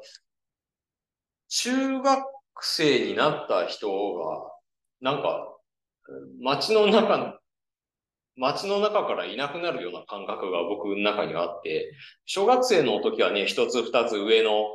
[1.49, 2.23] 中学
[2.62, 4.51] 生になった人が、
[5.01, 5.55] なんか、
[6.41, 7.38] 街の中、
[8.39, 11.91] 街の中からいなくなるような感覚が僕の中にはあって、
[12.25, 14.65] 小学生の時はね、一つ二つ上の、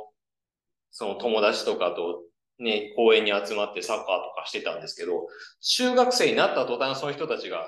[0.91, 2.21] その友達とかと
[2.59, 5.27] ね、公園に集まってサッカーとかしてたんですけど、
[5.61, 7.67] 中学生になった途端その人たちが、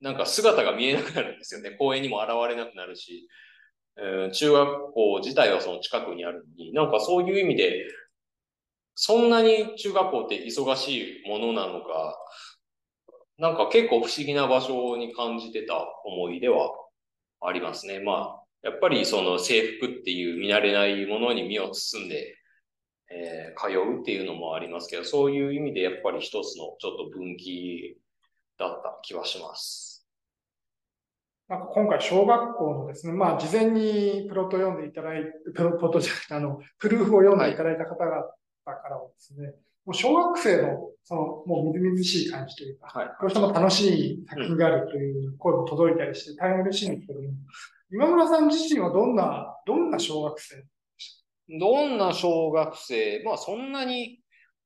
[0.00, 1.70] なんか姿が見えなくなるんですよね。
[1.70, 3.28] 公園にも現れなくなるし、
[3.96, 7.86] えー、中学校自体はその近くにあるのに、なんかそういう意味で、
[8.94, 12.18] そんなに中学校って忙しいものなのか、
[13.38, 16.70] なんか結構不思議な場所に感じてた思いでは
[17.40, 18.00] ありますね。
[18.00, 22.36] まあ、やっぱりその制服っていう見慣れないものに身を包んで、
[23.10, 27.98] えー、通うっていうのもありますけど、そういう意味でやっぱり一つのちょっと分岐
[28.58, 30.06] だった気はします。
[31.48, 38.22] なんか今回小学校のですね、まあ事前にプロット読んでいただいて、プロットじゃなくてあの、プルーフを読んでいただいた方々
[38.64, 39.52] からはですね、
[39.84, 47.28] もう小学生の、その、もうみずみずしい感じというか、はい、どうしても楽しい作品であるという声も届いたりして、大変嬉しいんですけども、
[47.90, 50.64] 今村さん自身はどんな、どんな小学生
[51.60, 53.22] どんな小学生？
[53.24, 54.20] まあそんなに、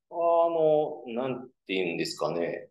[0.09, 2.69] あの、なんて言うんですかね。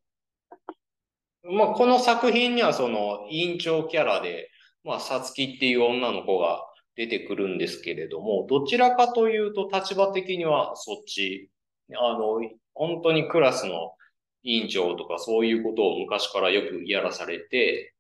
[1.43, 4.49] まあこの作品にはその委員長キャラで、
[4.85, 11.51] まあさつきっていう女の子が出てくるんですけれども、どちらかというと立場的にはそっち
[11.95, 12.41] あの、
[12.75, 13.95] 本当にクラスの
[14.43, 17.95] 委員長とかそういうことを昔からよくやらされて、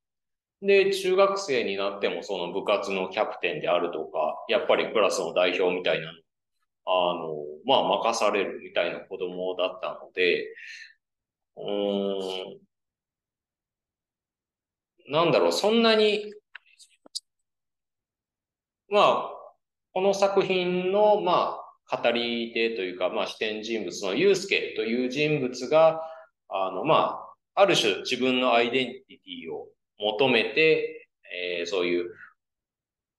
[0.62, 6.12] で、中学生になってもその部活のキャプテンであるとか、やっぱりクラスの代表みたいな
[6.86, 10.46] あの、まあ、任されるみたいな子供だったので、
[11.56, 11.60] う
[15.08, 16.32] ん、なんだろう、そんなに、
[18.88, 19.30] まあ、
[19.92, 26.00] この作品の、まあ、語り手というか、まあ、視点人物のユースケという人物が、
[26.48, 27.20] あの、ま
[27.54, 29.68] あ、ある種自分のアイデンティティを
[29.98, 32.10] 求めて、えー、そういう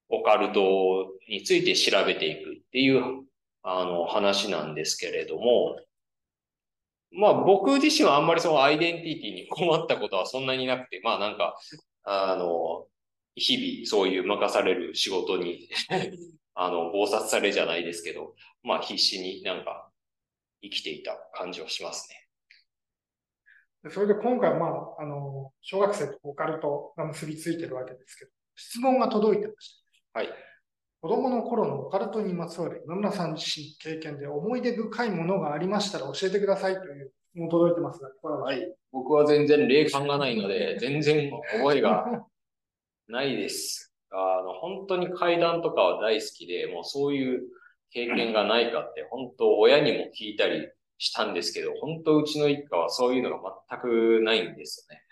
[0.10, 3.24] オカルトについて調べていくっていう、
[3.64, 5.78] あの、話なんですけれども、
[7.12, 11.56] まあ僕自身はあんまりそのアイデンティティに困ったことはそんなになくて、まあなんか、
[12.04, 12.86] あの、
[13.36, 15.70] 日々そういう任される仕事に
[16.60, 19.90] あの、暴殺されじゃないですけど、まあ必死になんか
[20.62, 22.28] 生きていた感じはしますね。
[23.92, 29.82] それで今回、まあ、あの、小学生とオカルトが結びついてるわけですけど、質問が届いてまし
[30.14, 30.20] た。
[30.20, 30.30] はい。
[31.00, 38.76] 子供の頃のオカルトにまつわる今村さん自身経験で思い出深いものがありましたら教えてくださいという質もう届いてますが、はい。
[38.92, 42.26] 僕は全然霊感がないので、全然覚えが
[43.08, 43.87] ないです。
[44.12, 47.42] あの、本当に階段とかは大好きで、もうそういう
[47.92, 55.04] 経験がないかって、本当親にも聞いたりしたんですけど、本当うちの一家はそういうのが全くないんですよね。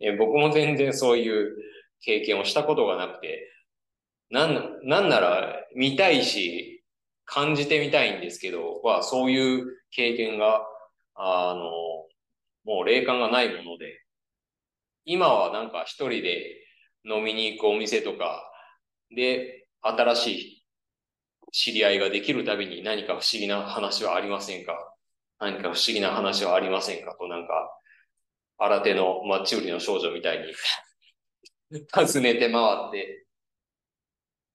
[0.00, 1.56] え僕も全然そういう
[2.00, 3.50] 経験をしたことがなくて、
[4.30, 6.84] なん、なんなら見たいし、
[7.26, 10.66] 感じてみたいんですけど、は、そういう経験が、
[11.14, 11.70] あの、
[12.64, 14.02] もう霊感がないもので、
[15.04, 16.63] 今はなんか一人で
[17.04, 18.50] 飲みに行くお店とか
[19.14, 20.66] で、新しい
[21.52, 24.72] 知り合いができるたびに何か不思議な話はありませんか？
[25.38, 27.14] 何か不思議な話はありませんか？
[27.18, 27.70] となんか、
[28.58, 30.38] 新手のマッチ売りの少女みたい
[31.70, 33.26] に 尋ねて回って。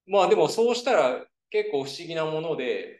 [0.07, 2.99] まあでもそうしたら結構不思議なもので、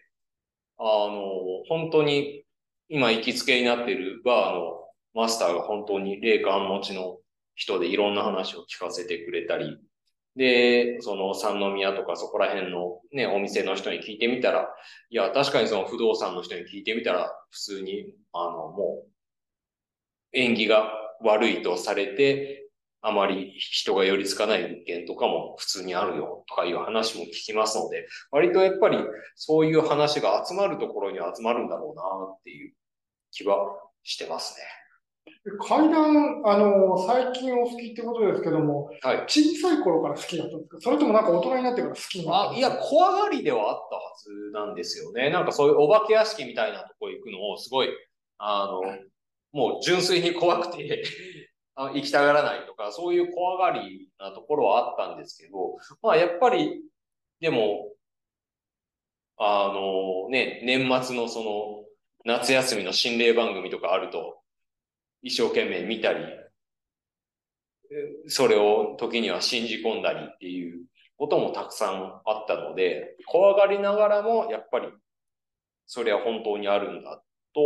[0.77, 2.45] あの、本当に
[2.87, 7.17] 今行きつけになっているバーのマスターが本当に霊感持ちの
[7.59, 9.77] 人でいろんな話を聞かせてくれたり、
[10.35, 14.69] で、その三宮とかそこら辺のね、お店の人に聞いてみたら、
[15.09, 19.09] いや、確かにその不動産の人に聞いてみたら、普通に、あの、もう、
[20.31, 20.89] 縁起が
[21.21, 22.69] 悪いとされて、
[23.01, 28.97] あまり人が寄りつかない物件とかも普通にあるよとかいう話も聞きますので、割とやっぱり
[29.35, 32.03] そういう話が集まるところに集まるんだろうな
[32.35, 32.73] っていう
[33.31, 33.57] 気は
[34.03, 34.65] してますね。
[35.59, 40.77] 階段、あの、最近お好きってことですけども、はい、小さい頃から好きだったんですか？
[40.81, 45.29] それともなんか大人になってから好きになったあいや、怖がりではあったはずなんですよね。
[45.29, 47.89] なんかそういうお化け屋敷みたいなとこ行くのをすごい、
[48.37, 48.81] あの、
[49.51, 51.03] もう純粋に怖くて
[51.75, 56.83] 行きたがらないとか、そういう怖がりなところはあったんですけど、まあやっぱり、
[57.39, 57.91] でも、
[59.37, 61.85] あのね、年末のその
[62.25, 64.38] 夏休みの心霊番組とかあると、
[65.21, 66.23] 一生懸命見たり、
[68.27, 70.85] それを時には信じ込んだりっていう
[71.17, 74.87] こともたくさんあったので、怖がりながらも、やっぱり、
[75.85, 77.21] それは本当にあるんだ
[77.53, 77.61] と、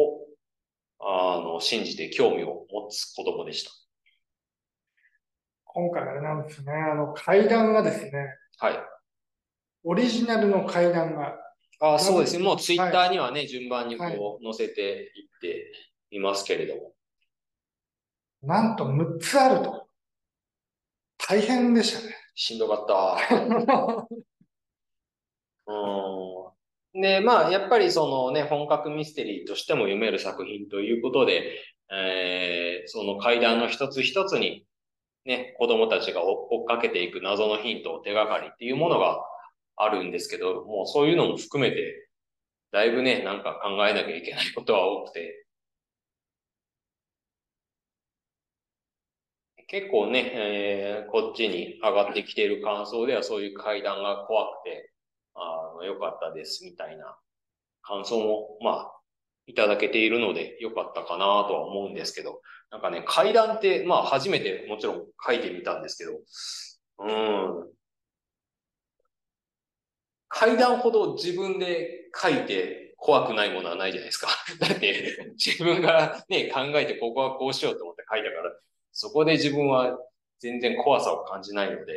[1.00, 3.72] あの、信じて興味を持つ子供でした。
[5.66, 8.12] 今回あれなんですね、あの、階段がですね、
[8.60, 8.80] はい。
[9.84, 11.36] オリジナルの階段が。
[11.80, 12.44] あそうですね。
[12.44, 15.72] もうツイッターにはね、はい、順番にこう載せていって
[16.12, 16.94] いますけれども。
[18.44, 19.88] なんと6つあると。
[21.18, 22.16] 大変でしたね。
[22.36, 23.18] しんどかった。
[25.68, 27.02] うん。
[27.02, 31.58] で、まあ、やっぱりそのね、本格ミステリーとしても読める作品ということで、
[31.90, 34.66] えー、その階段の一つ一つに、
[35.26, 39.24] ね、子供たちが追っかけていく謎のヒントを手がかりっていうものが
[39.78, 42.10] あるんですけど、もうそういうのも含めて、
[42.72, 45.43] だいぶね、なんか考えなきゃいけないことは多くて、
[49.68, 54.92] 結構ね、えー、こっちに上がってきている感想ではそういう階段が怖くて、
[55.36, 57.18] あの、良かったですみたいな
[57.82, 58.92] 感想も、まあ、
[59.46, 66.20] いただけているので良かったかなとは思うんですけど、なんかね、階段って、まあ初めてもちろん書いてみたんですけど、
[67.00, 67.70] うん。
[70.30, 74.30] 階段ほど自分で書いて怖くないものはないじゃないですか。
[74.60, 78.52] だって自分がね、考えてここはこうしようと思って書いたから、
[78.94, 79.98] そこで自分は
[80.40, 81.94] 全然怖さを感じないので、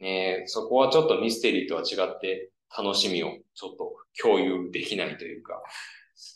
[0.00, 5.62] ね、そこはちょっとミステリーとは違って楽しみをちょっと共有できないというか、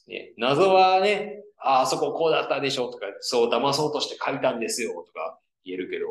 [0.06, 6.06] ね、謎はね、ああそここうだったでしょとか、そう騙そうとして書いたんですよとか言えるけど、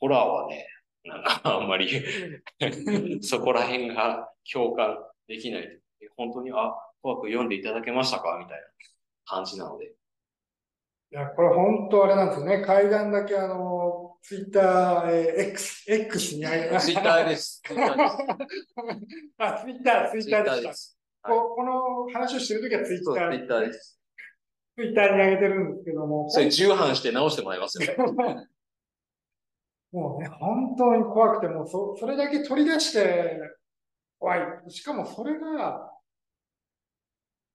[0.00, 0.66] ホラーはね、
[1.04, 1.88] なんかあんまり
[3.22, 5.80] そこら辺が共感できない。
[6.16, 8.38] 本当に、あ、怖く読んでいただけましたか？
[8.38, 8.64] みたいな
[9.24, 9.92] 感じなので。
[11.10, 12.60] いや、これ本当あれなんですよね。
[12.60, 17.62] 階段だけあの、ツイッター、えー、X、X にあげま ツイッターです。
[17.64, 18.66] ツイッターです。
[19.38, 20.92] あ、ツイッター、ツイッターでし
[21.22, 21.30] た。
[21.30, 23.98] ここの話をしてるときはツイッター、ツイッターです。
[24.76, 26.30] ツイッターに上げてるんですけども。
[26.30, 27.94] それ重版して直してもらいますよ。
[29.90, 33.40] もうね、本当に怖くて、もうそ、それだけ取り出して
[34.18, 34.40] 怖い。
[34.68, 35.90] しかもそれが、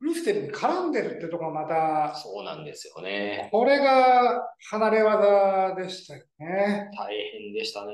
[0.03, 3.47] ミステリーに絡んでるってところがまた、そうなんですよね。
[3.53, 6.89] これが離れ技でしたよね。
[6.97, 7.93] 大変でしたね。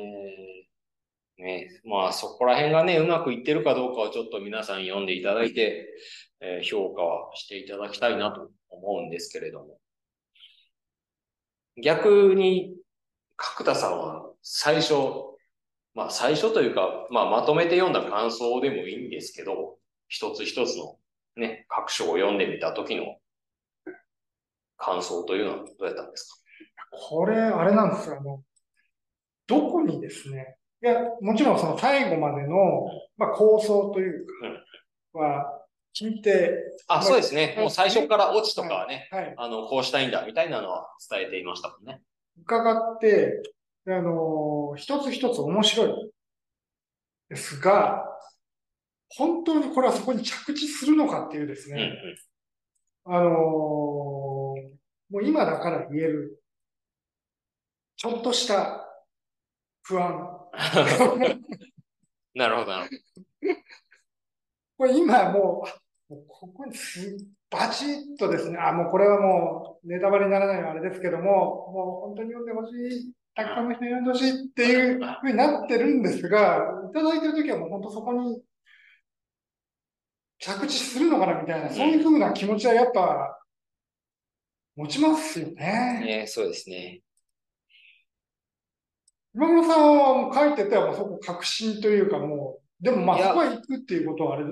[1.38, 5.88] ね、まあそこら辺がね、うまくいってるかどうかはちょっと皆さん読んでいただいて、
[6.41, 9.78] えー、評価はしていただきたいなと思うんですけれども。
[11.82, 12.76] 逆に、
[13.38, 14.95] 角田さんは最初、
[15.93, 20.99] まあ最初というか、まあまとめて読んだ感想でもいいんですけど、一つ一つの
[21.39, 23.17] ね、各章を読んでみた時の
[24.77, 26.39] 感想というのはどうやったんですか？
[26.91, 28.17] これ、あれなんですよ。
[28.19, 28.43] あの、
[29.47, 32.55] どこにですね、いや、もちろんその最後までの、
[33.17, 34.25] まあ、構想という
[35.13, 36.53] か、は、聞いて。
[36.87, 37.55] あ、そうですね。
[37.57, 42.01] もう最初からオチとかはね、はい、はい、あの、こうしたいんだ、みたいなのは伝えていましたもんね。
[42.41, 43.41] 伺って、
[43.87, 46.11] あの、一つ一つ面白い。
[47.29, 48.05] ですが、
[49.16, 52.16] 本当にこれはそこに着地するのかっていうですね、
[53.07, 54.55] うんうん、あのー、も
[55.14, 56.41] う今だから言える、
[57.95, 58.86] ちょっとした
[59.82, 60.38] 不安。
[62.36, 62.99] なるほど、なるほど。
[64.78, 65.66] これ今も
[66.10, 67.18] う、もうここにす
[67.49, 78.41] バチッとですね、あ、もうこれはもうネタバレにならないあれですけども、もう本当に読んでほしいたくさんの人に読んでほしいっていうふうになってるんですが、いただいてるときはもう本当そこに
[80.39, 83.39] 着地するのかなみたいな、そういうふうな気持ちはやっぱ
[84.75, 86.01] 持ちますよね。
[86.05, 87.01] ねそうですね。
[89.35, 94.51] 今村さんはもう書いててはもうそこ確信というかもう、でもまあそこは行くっていうことはあれで。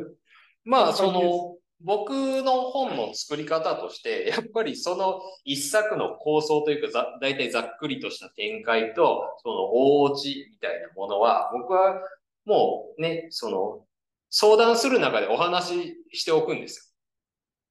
[0.65, 2.11] まあその、僕
[2.43, 12.01] の本の作り方として、やっぱりその一作の構想というか、ざ、大体ざっくりとした展開と、その大落ちみたいなものは、僕は
[12.45, 13.86] もうね、その、
[14.29, 16.83] 相談する中でお話ししておくんですよ。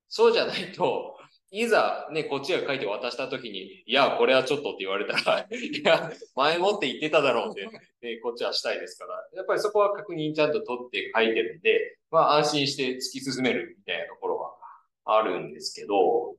[0.09, 1.17] そうじゃないと、
[1.51, 14.55] いざね、こっちが書いて渡した時に、いや、これはちょっとって言われたら、 いや、前もって言ってただろうって、ね、こっちはしたいですから、やっぱりそこは確認ちゃんと取って書いてるんで、まあ安心して突き進めるみたいなところは
[15.05, 16.37] あるんですけど、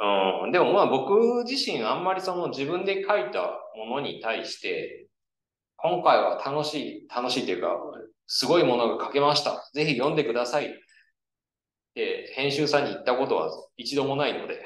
[0.00, 5.06] うん、でもまあ僕自身あんまりその自分で書いたものに対して、
[5.76, 7.78] 今回は楽しい、楽しいというか、
[8.26, 9.70] すごいものが書けました。
[9.74, 10.74] ぜひ読んでください。
[11.94, 14.64] で、編集さんに言ったことは一度もないので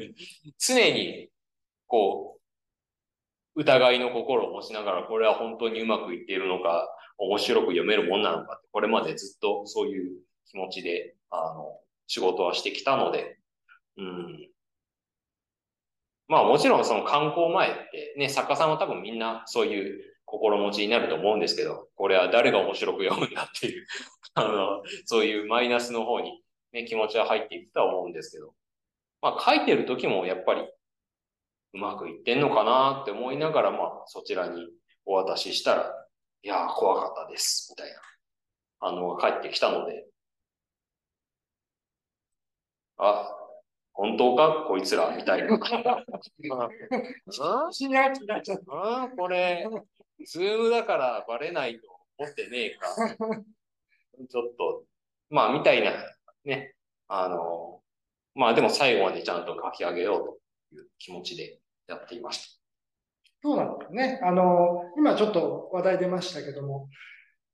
[0.58, 1.30] 常に、
[1.86, 2.38] こ
[3.54, 6.88] う、疑いの心を持ちながら、これは本当にうまくいっているのか、
[7.18, 13.38] 面白く読めるもんなのかって、これまでずっとそういう気持ちで、あの、仕事はしてきたので、
[13.96, 14.50] うん。
[16.28, 23.86] まあもちろんその観光前ってね、作家さんは多分みんなそういう心持ちになると思うんですけど、これは誰が面白く読むんだっていう
[24.34, 28.54] あの、そういうマイナスの方にね、気持ちは入っていくとは思うんですけど、
[29.22, 30.62] まあ書いてる時もやっぱり
[31.74, 34.68] うまくいってんのかなって思いながら、まあそちらに
[35.04, 36.08] お渡ししたら、
[36.42, 38.00] いやー怖かったです、みたいな
[38.80, 40.06] 反応が返ってきたので、
[42.98, 43.35] あ、
[43.96, 45.58] 本当かこいつら、みたいな。
[48.68, 49.66] あ、これ、
[50.26, 51.88] ズームだからバレないと
[52.18, 52.94] 思ってねえか。
[54.28, 54.84] ちょっと、
[55.30, 55.92] まあ、みたいな、
[56.44, 56.74] ね。
[57.08, 57.80] あの、
[58.34, 62.60] まあでも最後までちゃんと書き上げようという気持ちでやっていました。
[63.42, 64.20] そうなんですね。
[64.22, 66.88] あの、今ちょっと話題出ましたけども、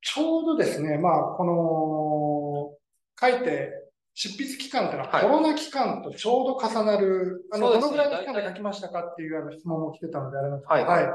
[0.00, 2.78] ちょうどですね、まあ、こ
[3.20, 3.70] の、書いて、
[4.14, 11.12] 執筆期間ってのはコロナ期間とちょうど重なる、はい、あの、どのぐらいの期間で書きましたかっていうあの質問も来てたのであれなんですけど、はい、はい。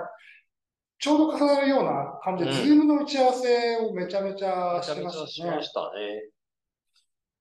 [0.99, 5.27] ちょうど重なるような感じで、うん、ズームの打ち合わせをめちゃめちゃしてましたね。
[5.27, 6.29] しましたね。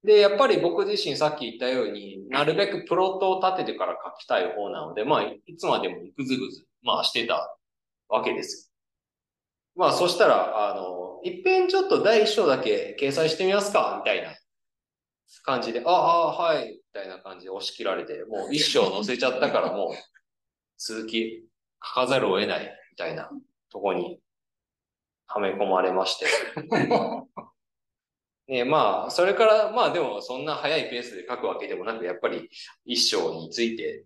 [0.05, 7.57] で、やっぱり僕自身さっき言ったように、なるべくプロットを立ててから書きたい方なので、まあ、いつまでもぐずぐず、まあ、してた
[8.09, 8.73] わけです
[9.75, 14.31] まあ、そしたら、あの、一遍ちょっと第一章だけ掲載してみますか、みたいな
[15.43, 19.95] 感じで、ああ、はい、みたいな感じで押し切られて、もう一章載せちゃったからもう、
[20.79, 21.45] 続き
[21.83, 23.31] 書かざるを得ない、みたいな
[23.71, 24.21] とこに、
[25.27, 26.27] はめ込まれまして。
[28.49, 32.49] ねまあ、それから、まあでも、そんな早いペースで書くわけでもなく、やっぱり
[32.85, 34.05] 一章について、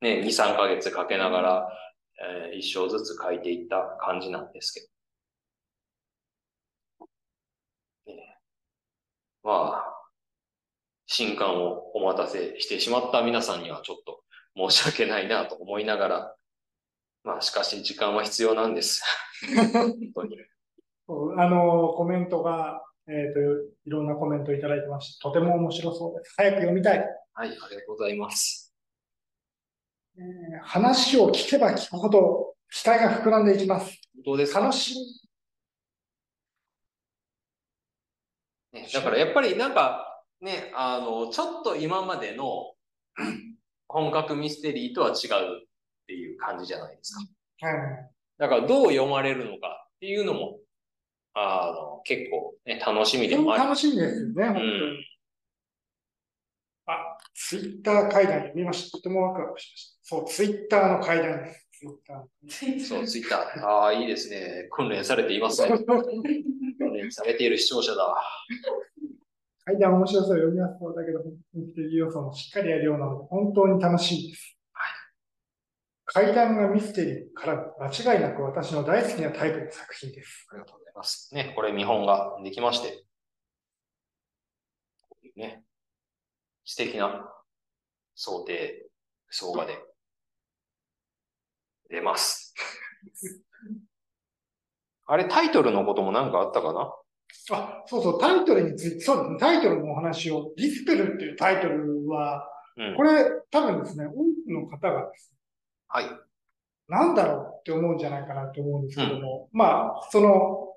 [0.00, 1.68] ね、2、3ヶ月かけながら、
[2.20, 4.86] えー、一章ずつ書いていった感じなんですけど。
[8.06, 8.38] ね、
[9.42, 10.01] まあ、
[11.14, 14.22] 新刊をお待たせしてしまった皆さんにはちょっと
[14.56, 16.34] 申し訳ないなと思いながら、
[17.22, 19.04] まあしかし時間は必要なんです。
[19.72, 20.38] 本当に。
[21.36, 23.40] あの、コメントがえっ、ー、と、
[23.84, 26.34] いろんなコメントいただいてまして、とても面白そうです。
[26.36, 26.98] 早く読みたい。
[26.98, 28.72] はい、ありがとうございます。
[30.16, 30.22] えー、
[30.62, 33.98] 話を聞けば聞くほど期待が膨らんでいきます。
[34.24, 34.60] どうですか？
[34.60, 34.94] 楽し
[38.72, 38.80] み。
[38.80, 40.11] ね、だからやっぱりなんか、
[40.42, 42.74] ね、あの、ちょっと今までの
[43.88, 45.66] 本格ミステリーとは違うっ
[46.06, 47.66] ていう感じじゃないですか。
[47.66, 48.10] はい。
[48.38, 50.58] だからどう読まれるのかっていうのも
[51.34, 53.64] あの、結構ね、楽しみでもある。
[53.64, 54.66] 楽しみですよね、本当に。
[54.66, 55.04] うん
[56.84, 58.98] あ、ツイッター会談読みました。
[58.98, 60.16] とてもワクワクしました。
[60.16, 61.68] そう、ツイッターの会談です。
[61.78, 62.84] ツイッター。
[62.84, 63.64] そう、ツイッター。
[63.64, 64.66] ああ、いいですね。
[64.72, 65.78] 訓練されていますね。
[65.78, 68.16] 訓練されている視聴者だ。
[69.64, 71.20] 階段面白そう、読みやすそうだけど、
[71.54, 74.58] ミステリー要素もしっかりやるようなので、本当に楽しいです。
[74.72, 76.24] はい。
[76.26, 80.48] 階段がミステリーから間違いなく私の大好きなタイプの作品です。
[80.50, 81.32] ありがとうございます。
[81.32, 83.04] ね、これ見本ができまして、
[85.08, 85.62] こういうね、
[86.64, 87.30] 素敵な
[88.16, 88.90] 想定、
[89.30, 89.78] 相画で
[91.88, 92.52] 出ます。
[95.06, 96.92] あれ、タイトルのことも何かあったかな？
[97.50, 104.16] あ、そうそう、タイトルについて、そうですね、タイトルのお話を、ディスペルっていうタイトルは、うん、これ、多分ですね、多く
[104.48, 105.38] の方がですね、
[105.88, 106.04] はい。
[106.88, 110.72] なんだろうって思うんじゃないかなと思うんですけども、うん、まあ、その、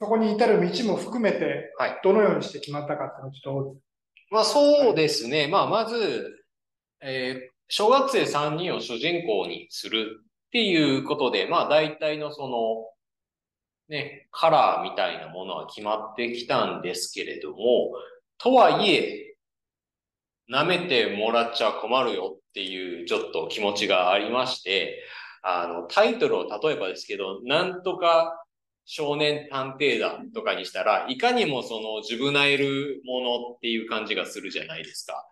[0.00, 3.76] そこに至る道も含めて、どのようにして決まったかっていうのをちょっと、
[4.30, 5.46] まあそうですね。
[5.46, 6.30] まあまず、
[7.00, 12.93] えー、小学生3人を主人公にするっていうことで、まあ大体のその、
[13.88, 17.92] ね、カラーみたいなものは決まってきたんですけれども、
[18.38, 19.36] とはいえ、
[20.50, 25.02] 舐めてもらっちゃ困るよっていうちょっと気持ちがありまして、
[25.42, 28.44] あの、タイトルを例えばですけど、なんとか
[28.86, 35.26] 少年探偵団とかにしたら、いかにもそのジュブナイルものっていう感じがするじゃないですか。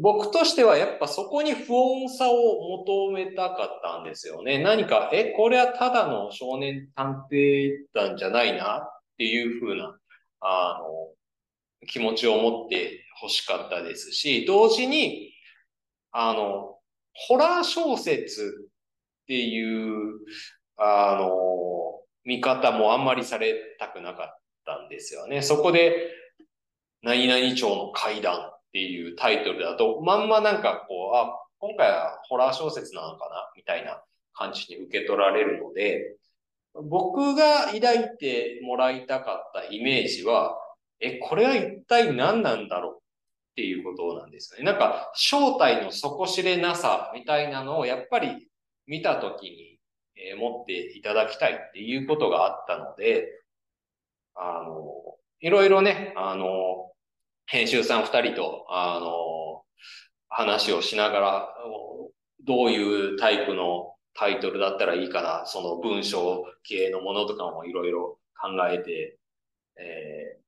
[0.00, 4.62] 僕としてはやっぱそこに不穏さを求めたかったんですよね。
[4.62, 9.96] 何か、え、これはただの少年探偵団じゃないなっていうふうな、
[10.40, 15.32] あの、気持ちを持って欲しかったですし、同時に、
[16.12, 16.78] あの、
[17.12, 18.68] ホラー小説
[19.22, 20.18] っていう、
[20.76, 25.42] あの、見方もあんまりされたくなかったんですよね。
[25.42, 26.10] そこで、
[27.02, 34.02] 何々町の階段っていうタイトルだと、まんまなんかこう、あ、今回はホラー小説なのかなみたいな
[34.34, 36.14] 感じに受け取られるので、
[36.74, 37.80] 僕が抱い
[38.18, 40.58] てもらいたかったイメージは、
[41.00, 42.98] え、これは一体何なんだろうっ
[43.56, 44.70] ていうことなんですよね。
[44.70, 48.46] なんか、正体の底知れなさみたいなのをやっぱり
[48.86, 49.78] 見たときに、
[50.16, 53.26] えー、持っていただきたいっていうことがあったので、
[54.34, 56.90] あの、いろいろね、あの、
[57.46, 59.62] 編集さん二人と、あの、
[60.28, 61.48] 話をしながら、
[62.44, 69.18] どういうタイプのタイトルだったらいいかな、その文章系のものとかもいろいろ考えて、
[69.78, 70.38] え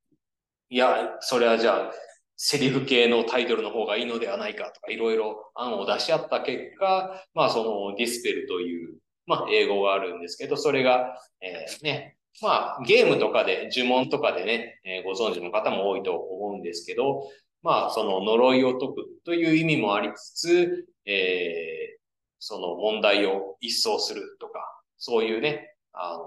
[0.72, 1.92] ー、いや、それはじゃあ、
[2.36, 17.28] セリフ系のタイトルの方がいいのではないかとか、いろいろ案を出し合った結果、まあそのディスペルという、まあ英語があるんですけど、それが、えー、ね、まあ、ゲームとかで、呪文とかでね、えー、ご存知の方も多いと思うんですけど、
[17.62, 21.98] まあ、その呪いを解くという意味もありつつ、えー、
[22.38, 24.60] その問題を一掃するとか、
[24.98, 26.24] そういうね、あの、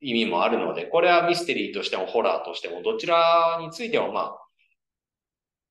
[0.00, 4.38] 意味もあるので、これはミステリーとしてもホラーとしても、どちらについてもまあ、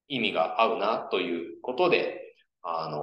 [0.08, 3.00] 意味が合うなということで、あの、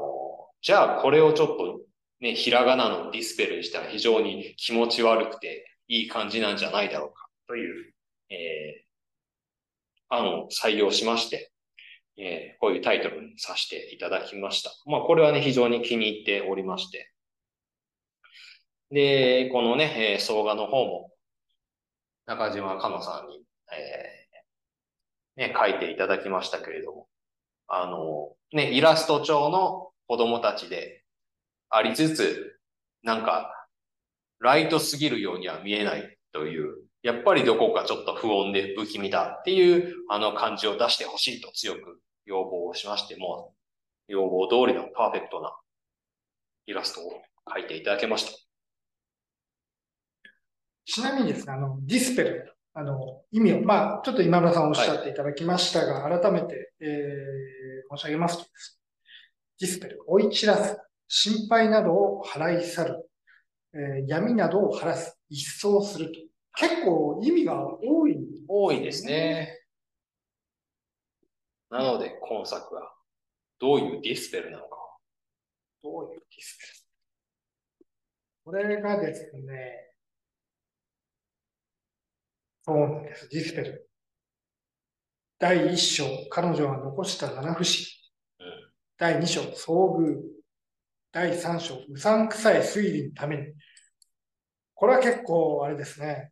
[0.62, 1.81] じゃあこれをちょっと
[2.21, 7.93] ね、ひらがなのディスペルにしたら非常に気持ち悪くて、いい感じなんじゃないだろうかという、
[8.30, 11.51] えー、案を採用しまして、
[12.16, 14.70] えー、こういうタイトルにさせていただきました。
[14.86, 17.12] まあ、これはね、非常に気に入っておりまして。
[18.93, 21.11] で、このね、えー、総画の方も、
[22.26, 27.09] 中島かのさんに、えー、ね、書いていただきましたけれども、
[27.66, 31.03] あの、ね、イラスト調の子供たちで
[31.68, 32.61] ありつつ、
[33.03, 33.59] なんか、
[34.41, 43.55] ライトすぎるようには見えないという、やっぱりどこかちょっと不穏で不気味だっていうあの感じを出してほしいと強く要望をしましても、
[44.09, 45.53] 要望通りのパーフェクトな
[46.66, 47.22] イラストを
[47.55, 48.38] 描いていただけました。
[50.86, 58.80] ちなみにですね、あの、ディスペル、あの、意味を、まあ、ちょっと今村さんおっしゃっていただきましたが、はい、改めて、えー、申し上げますとです、
[59.61, 63.09] ディスペル、追い散らす、心配などを払い去る、
[63.73, 66.12] えー、闇などを晴らす、一掃すると。
[66.57, 69.61] 結構意味が多い、ね、多いですね。
[71.71, 72.93] なので、今作は
[73.61, 74.77] どういうディスペルなのか。
[75.83, 76.73] どういうディスペル？
[78.45, 79.95] これがですね、
[82.62, 83.89] そうなんです、ディスペル。
[85.39, 87.64] 第一章、彼女が残した七不思議。
[88.41, 90.21] うん、第二章、遭遇。
[91.12, 93.46] 第3章、うさんくさい推理のために。
[94.74, 96.30] これは結構、あれですね、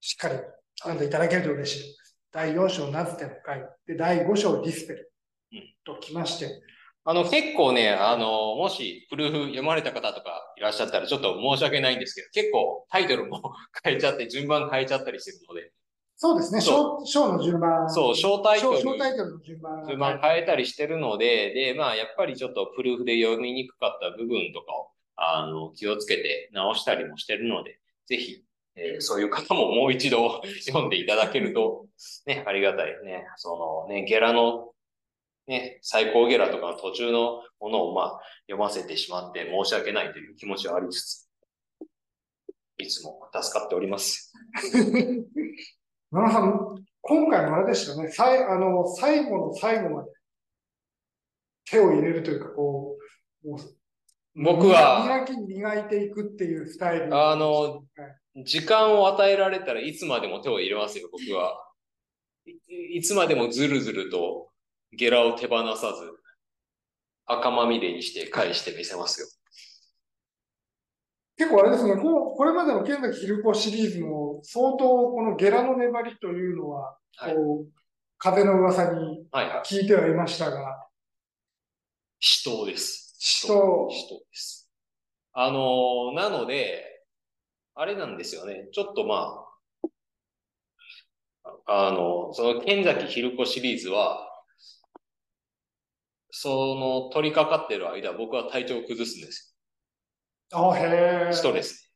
[0.00, 0.34] しっかり
[0.80, 2.18] 読んでいただけると嬉しいです。
[2.32, 3.64] 第4章、なぜての回。
[3.86, 5.10] で、第5章、ディスペル。
[5.84, 6.62] ときまして、
[7.04, 15.72] あの、結構ね、あの、もし、プルーフ読まれた方とかいらっしゃったら、ちょっと申し訳ないんですけど、結構タイトルも 変えちゃって、順番変えちゃったりしてるので。
[16.22, 17.00] そうですね、章
[17.32, 17.88] の順番。
[17.88, 18.80] そう、章タイトル。
[18.82, 19.86] 章タイトルの順番。
[19.86, 28.44] 順番変えたりしてるので、で、まあ、やっぱりちょっとプルーフで読みにくかった部分とかを、あの、気をつけて直したりもしてるので、ぜひ、
[28.76, 31.86] えー、そういう方ももう一度読んでいただけると、
[32.26, 33.24] ね、ありがたいね。
[33.36, 34.74] そのね、ゲラの
[35.46, 41.28] ね、最高ゲラとかの途中のものをまあ読ませてしまって申し訳ないという気持ちはありつつ、
[42.76, 44.34] いつも助かっております。
[46.10, 50.10] 奈良さん、今回もあれですよね、さいあの最後の最後まで
[51.64, 52.96] 手を入れるというか、こ
[53.44, 53.60] う、もう
[54.34, 57.14] 僕は、磨き磨いていくっていうスタイル。
[57.14, 57.80] あの、は
[58.34, 61.64] い、時間を与えられたらいつまでも手を入れますよ、僕は。
[62.46, 64.50] いいつまでもずるずると
[64.92, 66.10] ゲラを手放さず、
[67.26, 69.26] 赤まみれにして返してみせますよ。
[71.40, 77.72] 結構あれですね、ここれまでの剣崎昼子シリーズも相当このゲラの粘りというのは、はい、こう
[78.18, 79.26] 風の噂に
[79.64, 80.86] 聞いてはいましたが。
[82.18, 83.16] 死闘です。
[83.18, 83.88] 死闘。
[83.88, 84.70] 死闘です。
[85.32, 86.84] あのなので、
[87.74, 88.68] あれなんですよね。
[88.74, 89.42] ちょっとま
[91.64, 94.28] あ、あの、その剣崎昼子シリーズは、
[96.30, 99.49] その取り掛かってる間、僕は体調を崩すんですよ。
[100.52, 101.32] あへえ。
[101.32, 101.90] ストレス。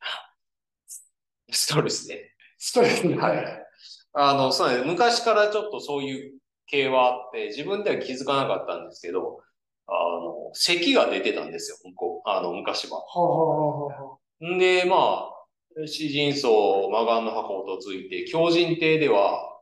[1.51, 2.35] ストレスね。
[2.59, 3.17] ストレスね。
[3.17, 3.67] はい。
[4.13, 9.41] あの、そうね、昔からちょっとそういう系はあって、自分では気づかなかったんですけど、
[9.87, 13.01] あの、咳が出てたんですよ、向こう、あの、昔は。
[13.01, 19.55] はで、まあ、詩人層、魔眼の箱とついて、狂人亭では、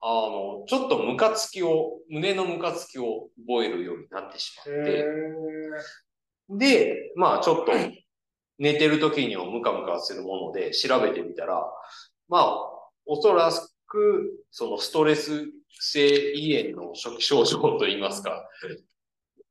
[0.00, 5.04] あの、ちょっとムカつきを、胸のムカつきを覚えるようになってしまって、
[6.58, 7.72] で、まあちょっと
[8.58, 11.64] 寝てる時にはムカムカするもので調べてみたら、
[12.28, 12.44] まあ、
[13.06, 13.50] おそら
[13.86, 15.46] く、そのストレス
[15.80, 18.48] 性胃炎の初期症状といいますか、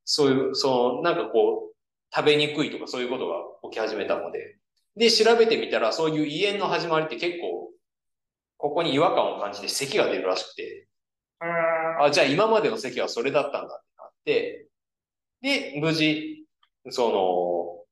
[0.06, 1.76] そういう、その、なんかこう、
[2.14, 3.36] 食べにくいとかそういうことが
[3.70, 4.58] 起き始めたので、
[4.96, 7.72] で、調べてみたら、そういう胃炎の始まりって結構
[8.62, 10.88] ここに違和感を感じて咳が出るらしくて、
[12.06, 14.68] あ、じゃあ今までの咳はそれだったんだってなって、
[15.42, 16.41] で、無事、
[16.90, 17.86] そ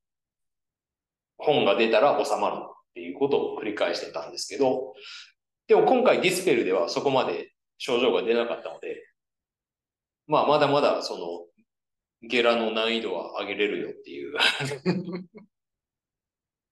[1.37, 2.59] の、本が出たら収まるっ
[2.93, 4.93] ていうことを繰り返してたんですけど、
[5.67, 9.05] でも今回ディスペルではそこまで症状が出なかったので、
[10.27, 14.33] まあまだまだその、ゲラの難易度は上げれるよっていう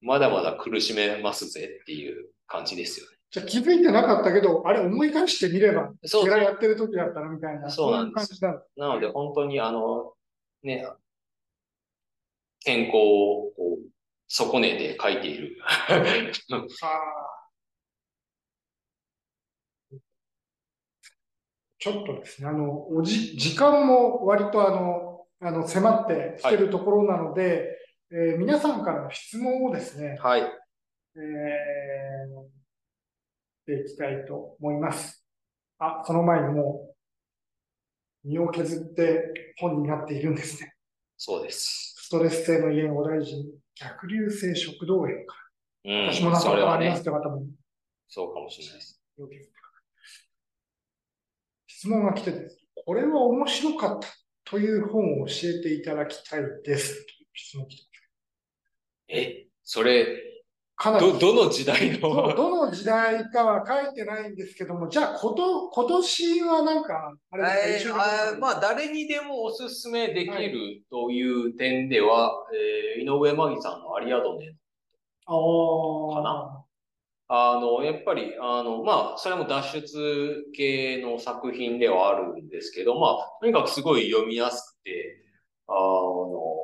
[0.02, 3.18] まだまだ苦しめますぜっていう感じですよね。
[3.30, 6.30] じゃ気づいてなかったけど、あれ思い返してみれば、そう。
[6.30, 7.70] やってる時だったらみたいな。
[7.70, 8.42] そうなんです。
[8.44, 10.14] ななので本当にあの、
[10.64, 10.88] ね、
[12.68, 13.00] 健康を
[13.56, 13.88] こう
[14.28, 15.56] 損ねて書いている。
[21.80, 27.78] ちょっとですね、あの、おじ、時間も割とあの、あの、迫ってきてるところなので、
[28.12, 30.42] はい、えー、皆さんからの質問をですね、はい。
[30.42, 32.48] えー、
[33.66, 35.26] ていきたいと思います。
[35.80, 36.94] あ、その前にも
[38.26, 40.74] う、身を削って本になっているんですね。
[41.16, 41.87] そうです。
[42.08, 45.36] ストレス性の胃炎を大事に、逆流性食道炎か
[45.84, 47.48] うん、私もなんかありますって方も、ね、
[48.08, 49.02] そうかもしれないです。
[51.68, 52.62] 質問が来てです。
[52.86, 54.08] これは面白かった
[54.46, 57.06] という本を教えていただきたいです。
[57.34, 57.84] 質問来て
[59.10, 60.27] え、それ、
[60.78, 61.12] かなり。
[61.12, 62.36] ど、どの時代の？
[62.36, 72.58] どの時代かは書いてないんですけども、じゃあ、こと、今年はなんか、あれですか、えー、まあ、誰にでもおすすめできるという点では、はい、
[73.00, 74.54] えー、井上真紀さんのアリアドネ
[75.26, 76.64] かな？
[77.30, 85.24] あの、やっぱり、あの、まあ、それも脱出系の作品ではあるんですけど、まあ、とにかくすごい読みやすくて、
[85.68, 86.57] あの、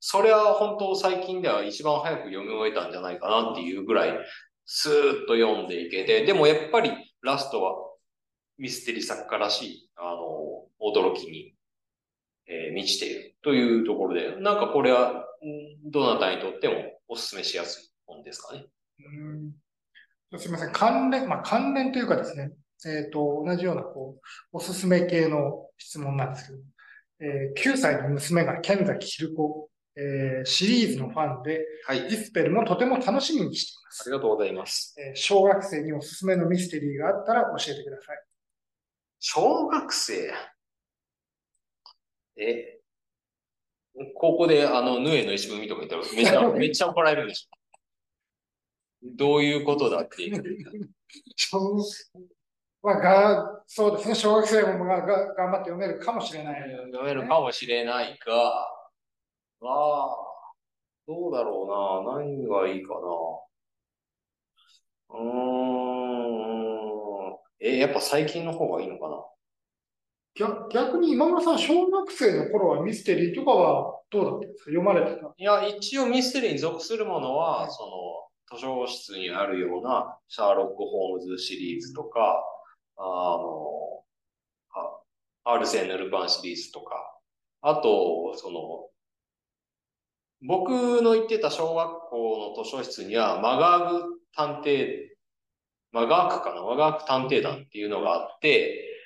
[0.00, 4.18] それは本当最近では一番早く読み終えたんじゃないかなっていうぐらい、
[4.64, 6.92] スーッと読んでいけて、でもやっぱり
[7.22, 7.74] ラストは
[8.58, 11.54] ミステリー作家らしい、あの、驚きに、
[12.46, 15.24] えー、満ちているというところで、なんかこれは、
[15.84, 16.74] どなたにとっても
[17.08, 18.66] お勧めしやすい本ですかね。
[18.98, 20.72] うんすみません。
[20.72, 22.50] 関連、まあ関連というかですね、
[22.84, 24.20] えっ、ー、と、同じような、こう、
[24.52, 26.58] おすすめ系の質問なんですけど、
[27.20, 34.02] えー、9歳の娘が剣崎ひる子えー、シリーズのファンで、はい、ディスペルもとても楽しみにしています。
[34.02, 34.94] ありがとうございます。
[34.98, 38.22] えー、小学生におすすめのミステリーがあったら教えてください。
[39.18, 40.32] 小学生？
[42.36, 42.78] え？
[44.14, 47.56] ここであの、ヌエの石踏みとか言ったらめっちゃ、 めっちゃ怒られるでしょ。
[49.02, 50.90] どういうことだっていう。
[52.82, 58.68] まあ、が、そうですね、小学生もがが頑張って読めるかもしれない、ね、読めるかもしれないが、
[59.62, 60.16] ああ、
[61.06, 62.18] どうだろうな。
[62.18, 63.00] 何がいいかな。
[65.10, 65.24] うー
[67.32, 67.36] ん。
[67.60, 69.24] え、やっぱ最近の方がいいのかな。
[70.34, 74.46] 逆逆に今村さん、小学生の頃はミステリーとかはどうだった？
[74.46, 75.32] んですか読まれてた？
[75.38, 77.82] いや、一応ミステリーに属するものは、はい、そ
[78.50, 82.44] の、図書室にあるようなシャーロック・ホームズシリーズとか、
[82.98, 84.02] あの、
[85.44, 87.18] アルセン・ヌルパンシリーズとか、
[87.62, 88.90] あと、その、
[90.46, 95.08] 僕の行ってた小学校の図書室には、マガーグ探偵、
[95.92, 99.02] マガークかなマガーク探偵団っていうのがあって、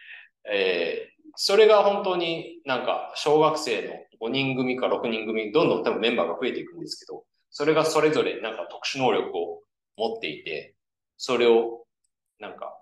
[0.51, 9.63] えー、それが本当になんか小学生の5人組か6人組、どんどん多分メンバーが増えていくんですけど、それがそれぞれなんか特殊能力を
[9.97, 10.75] 持っていて、
[11.17, 11.85] それを
[12.39, 12.81] なんか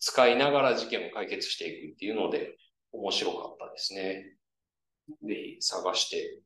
[0.00, 2.56] 使いながら事件を解決していくっていうので
[2.92, 4.24] 面白かったですね。
[5.24, 6.38] ぜひ探して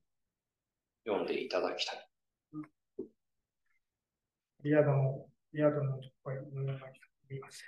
[1.05, 2.09] 読んでいただきたい。
[4.65, 6.47] リアドの、リアドのところに
[7.29, 7.65] 見ます。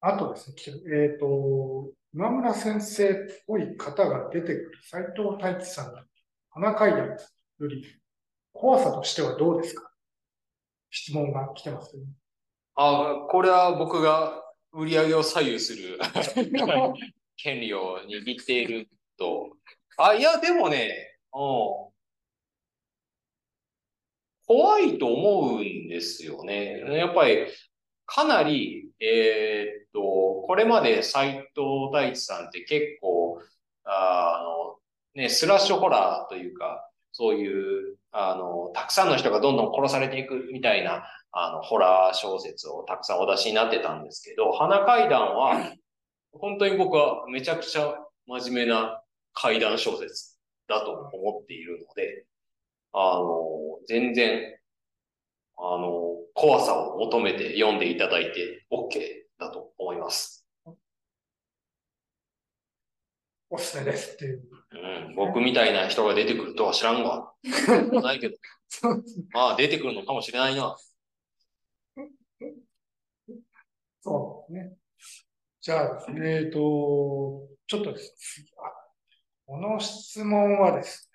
[0.00, 0.56] あとですね、
[0.86, 3.14] えっ、ー、と、今村先生っ
[3.46, 6.00] ぽい方が出てくる斎藤太一さんの
[6.50, 7.16] 花階段よ
[7.68, 7.86] り
[8.52, 9.90] 怖さとしてはどうですか？
[10.90, 12.04] 質問が来てますね。
[12.74, 15.98] あ、これは僕が売り上げを左右する
[17.36, 19.56] 権利を握っていると。
[19.96, 21.92] あ、いや、でもね、うん。
[24.46, 26.80] 怖いと思うんですよね。
[26.96, 27.46] やっぱり、
[28.06, 30.00] かなり、えー、っと、
[30.46, 33.40] これまで斎藤大地さんって結構、
[33.84, 45.72] あの、ね、スラッシュホラーというか、そういう、あの、たくさんの人がどんどん殺されていくみたいな、あの、ホラー小説をたくさんお出しになってたんですけど、花階段は、
[46.32, 47.94] 本当に僕はめちゃくちゃ
[48.26, 49.01] 真面目な
[49.32, 52.26] 怪談小説だと思っているので、
[52.92, 54.58] あの、全然、
[55.56, 59.00] あの、怖さを求めて読んでいただいて OK
[59.38, 60.46] だと思います。
[63.50, 64.42] おすすめですっていう。
[64.72, 67.34] うん、僕みたいな人が出てくるとは知らんわ。
[68.02, 68.36] ないけど。
[69.32, 70.76] まあ、出てくるのかもしれないな。
[74.00, 74.76] そうですね。
[75.60, 77.94] じゃあえっ、ー、と、ちょっと
[79.52, 81.10] この質問はです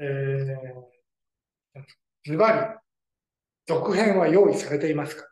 [0.00, 2.58] ね、えー、ズバリ、
[3.68, 5.22] 続編は用意されていますか？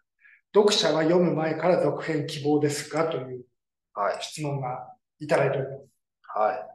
[0.54, 3.08] 読者は読む前から続編希望ですか？
[3.08, 3.44] という
[4.20, 5.82] 質問がいただいております。
[6.38, 6.66] はい。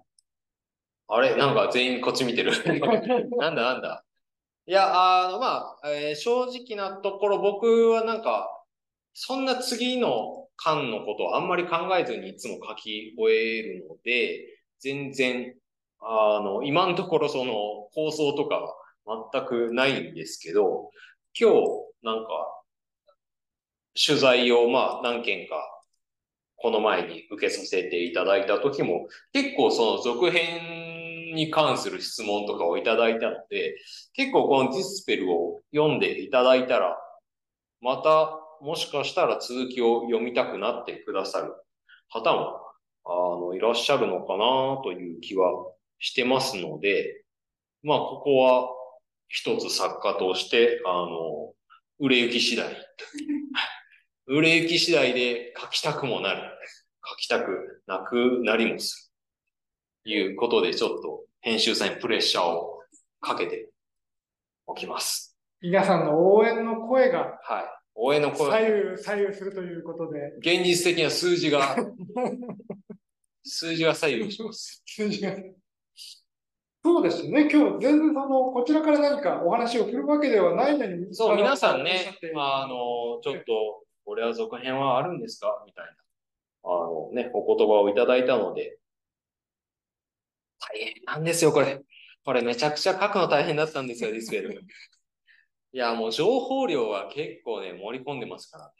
[1.08, 1.38] あれ？
[1.38, 2.51] なんか全員こっち見てる。
[3.39, 4.04] なんだなんだ？
[4.66, 8.66] いや、あの、まあ、えー、正直なところ僕はなんか、
[9.14, 14.45] そんな次の巻のことをあんまり考えずにいつも書き終えるので、
[14.80, 15.56] 全然、
[15.99, 17.54] あの、今のところその
[17.93, 18.56] 構想とか
[19.06, 20.89] は全くないんですけど、
[21.39, 21.56] 今日
[22.04, 22.30] なんか、
[23.95, 25.56] 取材をまあ何件か
[26.56, 33.76] この前に受けさせていただいた時も結構その続編に関する質問とかをいただいたので
[34.14, 36.97] 結構このディスペルを読んでいただいたら
[37.82, 41.53] またもしかしたら続きを読みたくなってくださる
[42.09, 42.61] 方も、
[43.03, 45.51] あの、いらっしゃるのかなという気は
[45.99, 47.26] してますので、
[47.84, 48.70] まあ、ここは
[49.28, 51.53] 一つ作家として、あの、
[51.99, 52.74] 売れ行き次第。
[54.28, 56.49] 売れ行き次第で書きたくもなる。
[57.05, 59.11] 書きたくなくなりもす
[60.05, 60.11] る。
[60.11, 62.82] いうことで、ちょっと編集さんにプレッシャーを
[63.20, 63.70] かけて
[64.66, 65.38] おきます。
[65.59, 67.83] 皆さんの応援の声が、はい。
[67.96, 68.50] 応援の声。
[68.50, 68.60] 左
[68.91, 70.34] 右、左右するということで。
[70.39, 71.76] 現実的な数字が、
[73.44, 74.84] 数字が左右します。
[74.86, 75.36] 数字が。
[76.86, 77.50] そうですね。
[77.50, 81.14] 今日、全然その、こちらから何かお話を振るわけではないのに。
[81.16, 82.74] そう、皆さんね、まあ、あの、
[83.22, 85.91] ちょっと、これは続編はあるんですかみたいな、
[86.64, 88.78] あのね、お言葉をいただいたので、
[90.60, 91.82] 大変なんですよ、これ。
[92.26, 94.62] これめちゃくちゃ書くの大変だったんですよ、ディスペル。
[95.74, 98.72] いや、もう情報量は結構ね、盛り込んでますから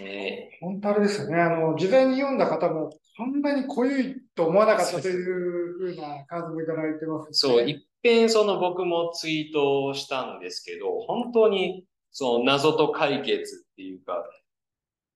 [0.00, 0.04] ね。
[0.04, 1.40] ね本当あれですよね。
[1.40, 14.24] あの、事前に読んだ方も、こんなに濃いと思わなかったというふうな感想もいただいてます、ね、そう、一遍その僕もツイートしたんですけど、本当にその謎と解決っていうか、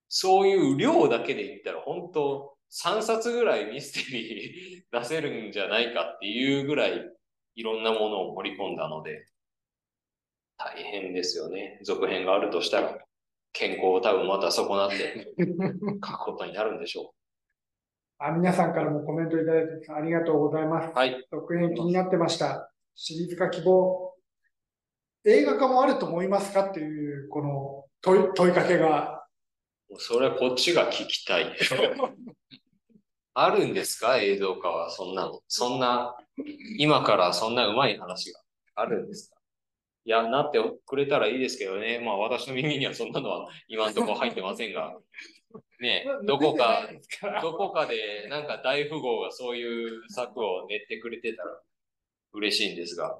[0.08, 7.10] そういう量だけで言ったら本当3冊ぐらいミステリー 出せるんじゃないかっていうぐらい
[7.56, 9.26] いろんなものを盛り込んだので、
[10.62, 11.78] 大変ですよね。
[11.84, 12.98] 続編があるとしたら、
[13.52, 15.32] 健康を多分また損なって
[16.06, 18.22] 書くことになるんでしょう。
[18.22, 20.94] あ皆さんからもコメントいただいてありがとうございます。
[20.94, 21.26] はい。
[21.30, 22.70] 続編気になってました。
[22.94, 24.14] シリーズ化希望。
[25.24, 29.26] 映画化もあると思いますかっていう、この問い問いかけが。
[29.96, 31.56] それはこっちが聞きたい。
[33.32, 34.18] あるんですか？
[34.18, 35.40] 映像化は、そんなの。
[35.48, 36.16] そんな、
[36.78, 38.40] 今からそんなうまい話が
[38.74, 39.39] あるんですか？
[40.04, 42.00] いや、なってくれたらいいですけどね。
[42.04, 44.96] まあ私の耳にはそんなのは今んところ入ってませんが。
[45.80, 46.88] ね、どこか、
[47.42, 51.60] どこかでなんか大富豪がそういう策を練ってくれてたら
[52.32, 53.18] 嬉しいんですが。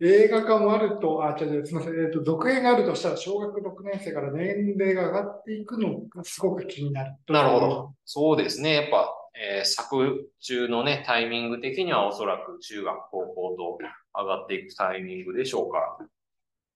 [0.00, 1.94] 映画化もあると、あ、違う違う、すみません。
[1.94, 7.16] えっ、ー、と、続編があるとしたら、小学6年生から年齢が上がっていくのがすごく気になる。
[7.28, 7.94] なるほど。
[8.04, 8.74] そうですね。
[8.74, 13.78] やっぱ、えー、作中のね、タイミング的にはおそらく中学、高校と
[14.14, 15.98] 上がっていくタイミングでしょうか。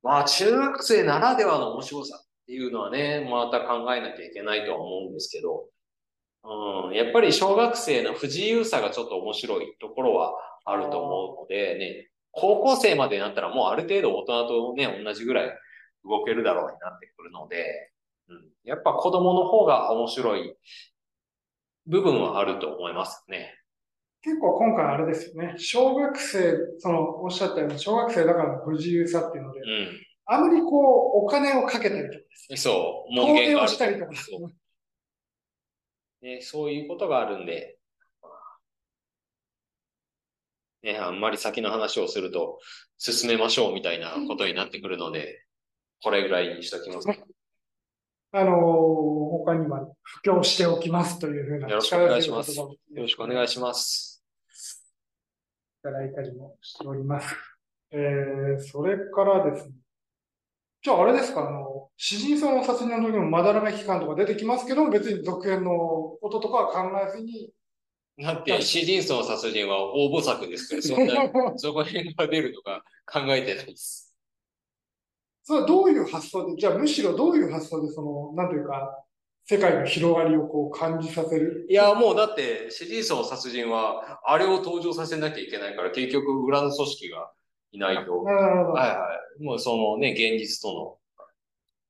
[0.03, 5.69] まあ、中学生ならではの面白さっていうのはね、また考えなきゃいけないとは思うんですけど、
[6.45, 10.35] うん、やっぱり小学生の不自由さがちょっと面白いところは
[10.65, 15.59] あると思うのでね、高校生までになったらもうある程度大人とね、同じぐらい
[16.05, 17.91] 動けるだろうになってくるので、
[18.29, 20.55] うん、やっぱ子供の方が面白い
[21.87, 23.58] 部分はあると思いますね。
[24.23, 25.55] 結構今回あれですよね。
[25.59, 32.13] 小学生、その、おっしゃったように、小学生だからの不自由さっていうので、うん、あまりこう、お金をかけたりとか
[32.49, 33.69] です、そう、門限がある。
[33.69, 34.15] したりとか。
[34.15, 34.53] そう
[36.21, 37.79] ね、そういうことがあるんで、
[40.83, 42.59] ね、あんまり先の話をすると、
[42.99, 45.45] 進めましょうみたいなことになってくるので、
[46.03, 47.09] これぐらいにしときます。
[48.31, 48.55] あのー、
[49.31, 52.55] 他には布教しておきますというふうなよろしくお願いします。
[52.57, 54.23] よろしくお願いします。
[55.81, 57.35] いただいたりもしております。
[57.91, 59.73] えー、それからですね。
[60.83, 67.51] じゃああれですか、あの、詩人さんの殺人の時もまだらめ期間とか出てきますけど、別に続編のこととかは考えずに。
[68.23, 74.08] だって、詩人層殺人は応募作ですから、そんな、 そこ辺が出るとか考えてないです。
[75.49, 79.03] それはどういう発想で、じゃあむしろどういう発想で、その、なんというか、
[79.47, 81.67] 世界の広がりをこう感じさせる？
[81.71, 87.33] いや、もうだって、シリーズの殺人は、あれを登場させなきゃいけないから、結局、裏の組織が
[87.73, 88.25] いないと。
[88.25, 88.73] なるほど。
[88.73, 88.97] はいは
[89.41, 89.43] い。
[89.43, 90.99] もうそのね、現実との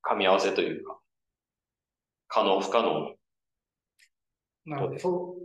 [0.09, 0.97] 噛み合わせというか、
[2.29, 3.13] 可能不可能
[4.67, 4.99] なるほど。
[5.01, 5.37] そ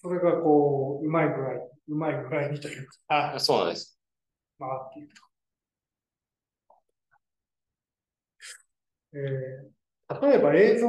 [0.00, 1.56] それがこう、うまいぐらい、
[1.88, 3.38] うまいぐらいにというか。
[3.38, 3.98] そうなんです。
[4.58, 5.31] 回っていくと。
[9.14, 10.88] えー、例えば映像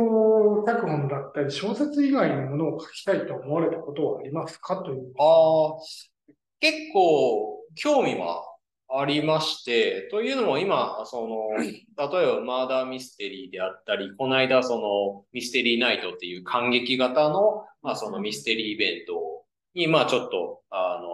[0.66, 5.14] 脚本だったり小説以外のものを書きたいと思われたことはありますかという。
[5.20, 8.44] ああ、結構興味は
[8.90, 21.10] ありまして、というのも今、その、例えばマーダーミステリーであったり、この間そのミステリーナイトっていう感激型の、まあそのミステリーイベントに、まあちょっと、あの、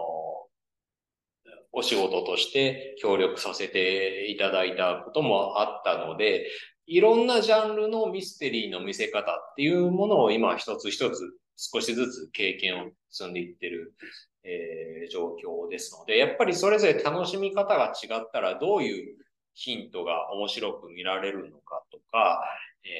[1.72, 6.46] お仕事として協力させていただいたこともあったので、
[6.92, 11.20] いろんなジャンルのミステリーの見せ方っていうものを今一つ一つ
[11.56, 13.94] 少しずつ経験を積んでいってる、
[14.42, 19.16] えー、状況ですので、やっぱりそれぞれ楽しみ方が違ったらどういう
[19.54, 22.42] ヒントが面白く見られるのかとか、
[22.82, 22.90] えー、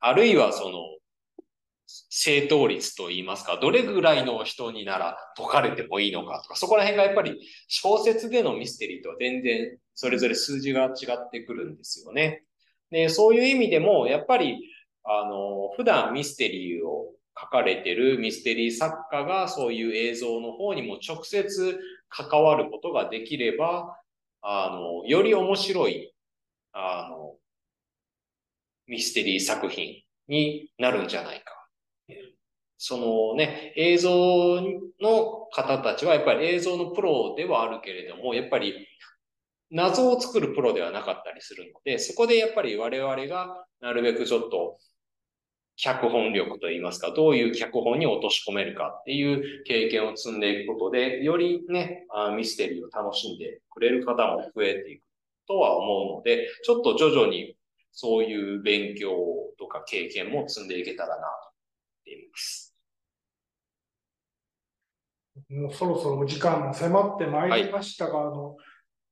[0.00, 0.80] あるいはその
[1.86, 12.42] 正答率と言いますか、どれぐらいの人になら解かれてもいいのかとか、そこら辺がやっぱり小説でのミステリーとは全然それぞれ数字が違ってくるんですよね。
[12.90, 14.58] で、そういう意味でも、やっぱり、
[15.04, 21.78] あの、普段ミステリーを書かれてるミステリー作家がそういう映像の方にも直接
[22.08, 23.96] 関わることができれば、
[24.42, 26.12] あの、より面白い、
[26.72, 27.36] あの、
[28.86, 31.54] ミステリー作品になるんじゃないか。
[32.78, 34.60] そのね、映像
[35.00, 38.86] の方たちはやっぱり映像のプロではあるけれども、やっぱり
[39.70, 44.78] 謎を作るプロではなかったりするので、そこでやっぱり我々がなるべくちょっと
[45.76, 52.06] 脚本力といいますか、どういう脚本に落とし込めるかっていう経験を積んでいくことで、よりね、
[52.36, 55.02] ミステリーを楽しんでくれる方も増えていく
[55.46, 57.56] とは思うので、ちょっと徐々に
[57.92, 59.10] そういう勉強
[59.58, 62.74] とか経験も積んでいけたらなと思っています。
[65.48, 68.56] もうそろそろお時間も迫ってまいりましたが、はい、あの、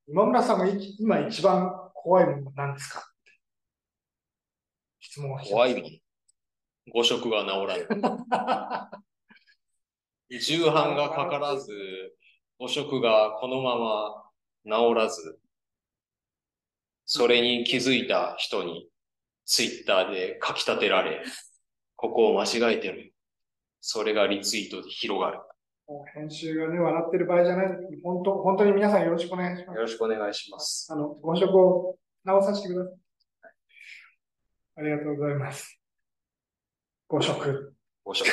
[0.07, 0.67] 今村さんが
[0.99, 3.03] 今一番怖いものは何ですか？
[4.99, 5.91] 質質問怖いもん。
[6.93, 7.87] 誤食が治らない。
[10.39, 11.71] 重版がかからず、
[12.59, 14.23] 誤食がこのまま
[14.65, 15.39] 治らず、
[17.05, 18.89] それに気づいた人に
[19.45, 21.23] ツイッターで書き立てられ、
[21.95, 23.13] ここを間違えてる。
[23.81, 25.39] それがリツイートで広がる。
[26.13, 27.67] 編集がね、笑ってる場合じゃない。
[28.03, 29.75] 本当、本当に皆さんよろしくお願いします。
[29.75, 30.87] よろしくお願いします。
[30.91, 32.95] あの、ご食を直させてください。
[34.77, 35.79] ありがとうございます。
[37.07, 37.73] ご食。
[38.03, 38.27] ご食。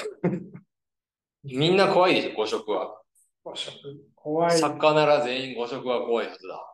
[1.45, 3.01] みんな怖いでしょ、ご食は。
[3.45, 3.73] ご食。
[4.17, 4.59] 怖い。
[4.59, 6.71] 作家なら全員ご食は怖いはずだ。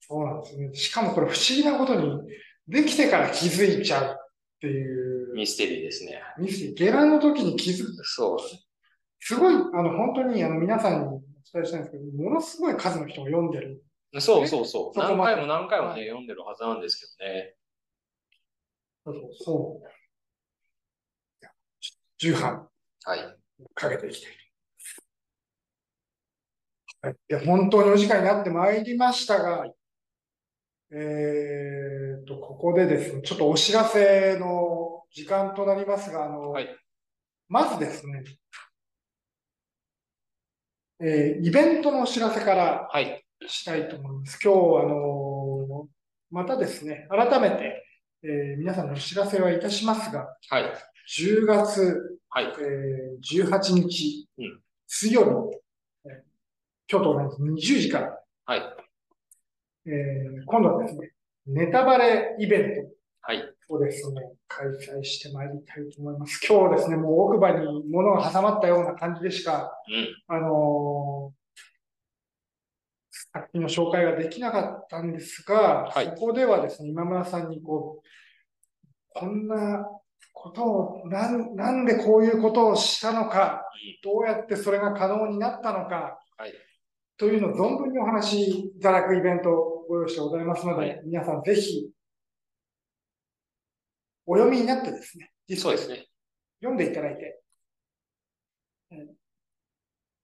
[0.00, 0.74] そうなんですね。
[0.74, 2.20] しかもこれ不思議なことに、
[2.66, 4.16] できてから気づいちゃうっ
[4.60, 4.99] ていう。
[5.40, 6.22] ミステリーですね。
[6.38, 6.76] ミステリー。
[6.76, 8.04] 下乱の時に気づく。
[8.04, 8.38] そう。
[9.20, 13.82] すごい、あの、本当に、あの、皆さんにお伝えしたいんですけど、ものすごい数の人が読んでる。
[14.18, 14.98] そうそうそう。
[14.98, 17.54] 何回も何回もね、読んでるはずなんですけどね。
[19.06, 19.88] そうそう。
[22.18, 22.68] 重版。
[23.04, 23.36] はい。
[23.74, 24.32] かけていきたい。
[27.00, 27.14] はい。
[27.14, 29.72] いや、本当にお時間になってまいりましたが、
[30.92, 36.68] えっと、ここでですね、ちょっとお知らせの時間となりますが、あの、はい、
[37.48, 38.24] まずですね、
[41.00, 42.90] えー、イベントのお知らせから
[43.46, 44.46] したいと思います。
[44.46, 45.88] はい、今日、あの、
[46.30, 47.84] またですね、改めて、
[48.22, 50.72] えー、皆さんのお知らせはいたしますが、はい、
[51.08, 52.44] 10月、はい。
[52.60, 55.60] えー、18日、うん、水曜日、
[56.88, 58.76] 今日と同じ20時から、はい、
[59.86, 61.10] えー、今度はですね、
[61.46, 63.34] ネタバレイベント
[63.70, 66.40] をですね、はい、開催してまいりたいと思います。
[66.46, 69.72] 今日ですね、もう奥歯に物が挟まったような感じでしか、
[70.28, 71.40] うん、あのー、
[73.32, 78.08] 作品の紹介ができなかったんですが、はい、そこではですね、今村さんにこう、
[79.14, 79.86] こんな
[80.32, 83.62] ことを、なん、なんでこういうことをしたのか、
[84.02, 86.52] どうやってそれが可能になったのか、はい。
[87.16, 91.90] というのを存分にお話しいただくイベントをご用意してございますので、はい、皆さんぜひ、
[94.30, 96.06] お読みになってですね、そうですね。
[96.60, 97.42] 読んでいただいて、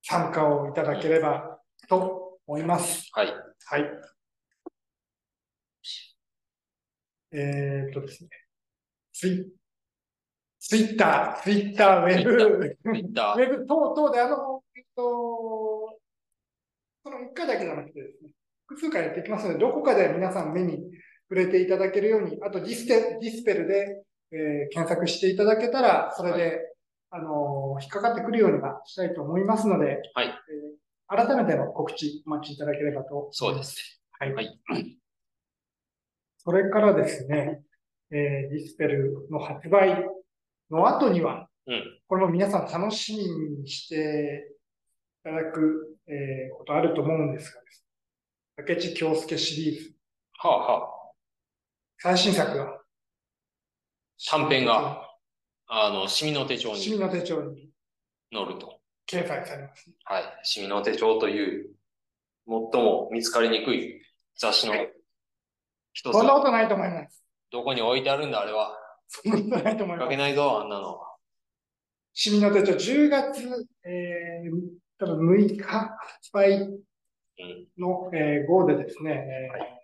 [0.04, 3.08] 参加をいただければと思います。
[3.12, 3.26] はい。
[3.26, 3.84] はい。
[7.32, 8.30] えー、っとですね。
[9.12, 9.52] ツイ
[10.60, 15.98] ツイッター、ツイッター、ウェブ、ウェブ等々で、あの、えっと、
[17.02, 18.30] その1回だけじゃなくてですね、
[18.68, 20.92] 複数回やっていきますので、どこかで皆さん目に
[21.28, 24.02] 触れていただけるように、あとディステディスペルで、
[24.32, 26.60] えー、検索していただけたら、それで、はい、
[27.10, 33.76] あのー、引っかかってくるようにはしたいと思いますので、はい、えー、改めての告知お待ちいただければとそうです
[34.20, 34.34] ね。
[34.34, 34.46] はい。
[34.66, 34.98] はい、
[36.38, 37.62] それからですね、
[38.10, 40.04] えー、ディスペルの発売
[40.70, 44.48] の後には、うん、これも皆さん楽しみにして
[45.24, 47.84] いただくえー、ことあると思うんですがです、
[48.58, 49.92] ね、竹地京介シリーズ。
[50.38, 50.95] はあはあ。
[51.98, 52.80] 最新作が。
[54.30, 55.02] 短編が、
[55.66, 56.80] あの、シミの手帳に。
[56.80, 57.70] シミの手帳に。
[58.32, 58.80] 載ると。
[59.08, 59.96] 掲載されます、ね。
[60.04, 60.40] はい。
[60.42, 61.70] シミの手帳という、
[62.46, 64.00] 最も見つかりにくい
[64.38, 64.74] 雑誌の
[65.92, 66.12] 一つ。
[66.12, 67.22] そんなことないと思います。
[67.50, 68.76] どこに置いてあるんだ、あれは。
[69.08, 70.04] そんなことないと思います。
[70.04, 70.98] かけないぞ、あんなの。
[72.12, 74.50] シミの手帳、10月、えー、
[74.98, 76.68] 多分6日発売
[77.78, 79.75] の、えー、号でですね、えー、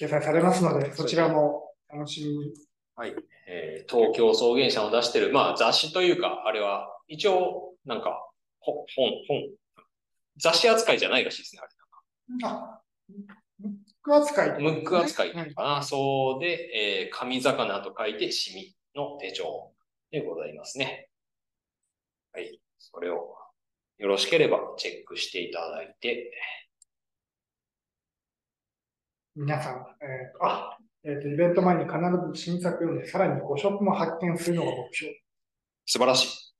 [0.00, 2.54] 掲載されますので、そちらも楽しみに。
[2.96, 3.14] はい。
[3.46, 8.30] えー、東京草原社を出してる、まあ雑誌というか、あれは、一応、なんか、
[8.60, 9.12] 本、本、
[10.38, 11.70] 雑誌扱いじゃないらしいですね、あれ。
[12.44, 12.80] あ、
[13.58, 13.72] ムッ
[14.02, 19.72] ク扱い、ね、ムック扱いかな、はい、そうで、えー、神魚と書いて、シミの手帳
[20.10, 21.10] でございますね。
[22.32, 22.58] はい。
[22.78, 23.36] それを
[23.98, 26.32] よろしければチェックしていただいて。
[29.36, 31.96] 皆さん、えー、あ、えっ、ー、と、イベント前に必
[32.34, 35.14] ず新作読んで、さらに5色も発見するのが目標。
[35.86, 36.54] 素晴らしい。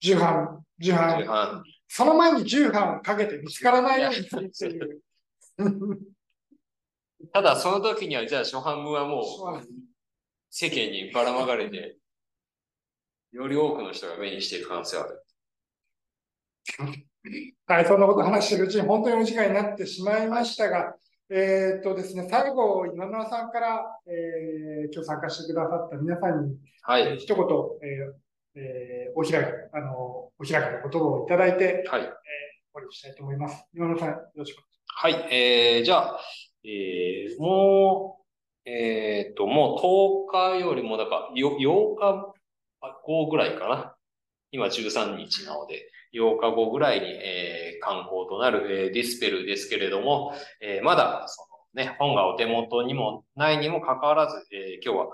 [0.00, 1.26] 重版、重版。
[1.26, 5.02] 版その前に重版をかけて見つからないようにするっていう。
[7.32, 9.24] ただ、その時には、じゃあ初版分はもう、
[10.48, 11.98] 世間にばらまかれて、
[13.32, 15.24] より多くの人が目にしている可能性はある。
[17.66, 20.96] はい、そんなこと話してるうちに本当にお時間になってしまいましたが、
[21.32, 27.44] えー、っとですね、最後、今村さんから、えー、今日参加してくださった皆さんに、はい、一言、
[27.82, 29.34] えーえー、お開き、
[29.72, 32.10] あの、お開きの言葉をいただいて、はい、えー、終
[32.74, 33.64] わりしたいと思います。
[33.72, 34.64] 今村さん、よろしく。
[34.86, 36.20] はい、えー、じゃあ、
[36.64, 38.18] えー、も
[38.66, 42.34] う、えっ、ー、と、もう10日よりも、だから、8日
[43.04, 43.94] 後ぐらいかな。
[44.50, 55.06] 今13日なので、8日後ぐらいに、えー、観光となる、えー、ディスペルですけれども、えー、まだ、そのね、本がお手元にもないにもかかわらず、え、今日は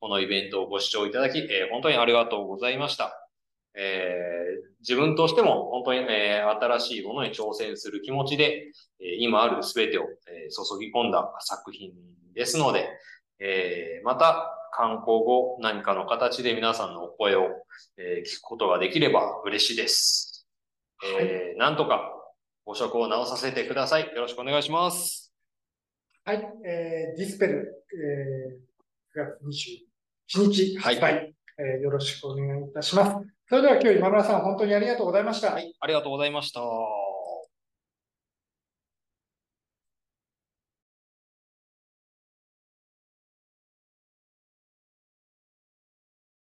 [0.00, 3.18] このイベントをご視聴いただき、え、本当にありがとうございました。
[3.74, 11.92] え、自分としても本当に、え、新しいものに挑戦する気持ちで、え、今ある全てを、え、注ぎ込んだ作品
[12.34, 12.90] ですので、
[13.38, 17.48] え、また観光後何かの形で皆さんのお声を、
[17.96, 20.31] え、聞くことができれば嬉しいです。
[21.04, 22.12] えー、なんとか
[22.64, 24.02] ご職を直させてください。
[24.14, 25.32] よろしくお願いします。
[26.24, 29.84] はい、えー、ディスペル、えー、9月
[30.36, 33.26] 21日発売、はい、えー、よろしくお願いいたします。
[33.48, 35.52] それでは今日今村さん本当にありがとうございました。
[35.52, 36.60] はい、ありがとうございました。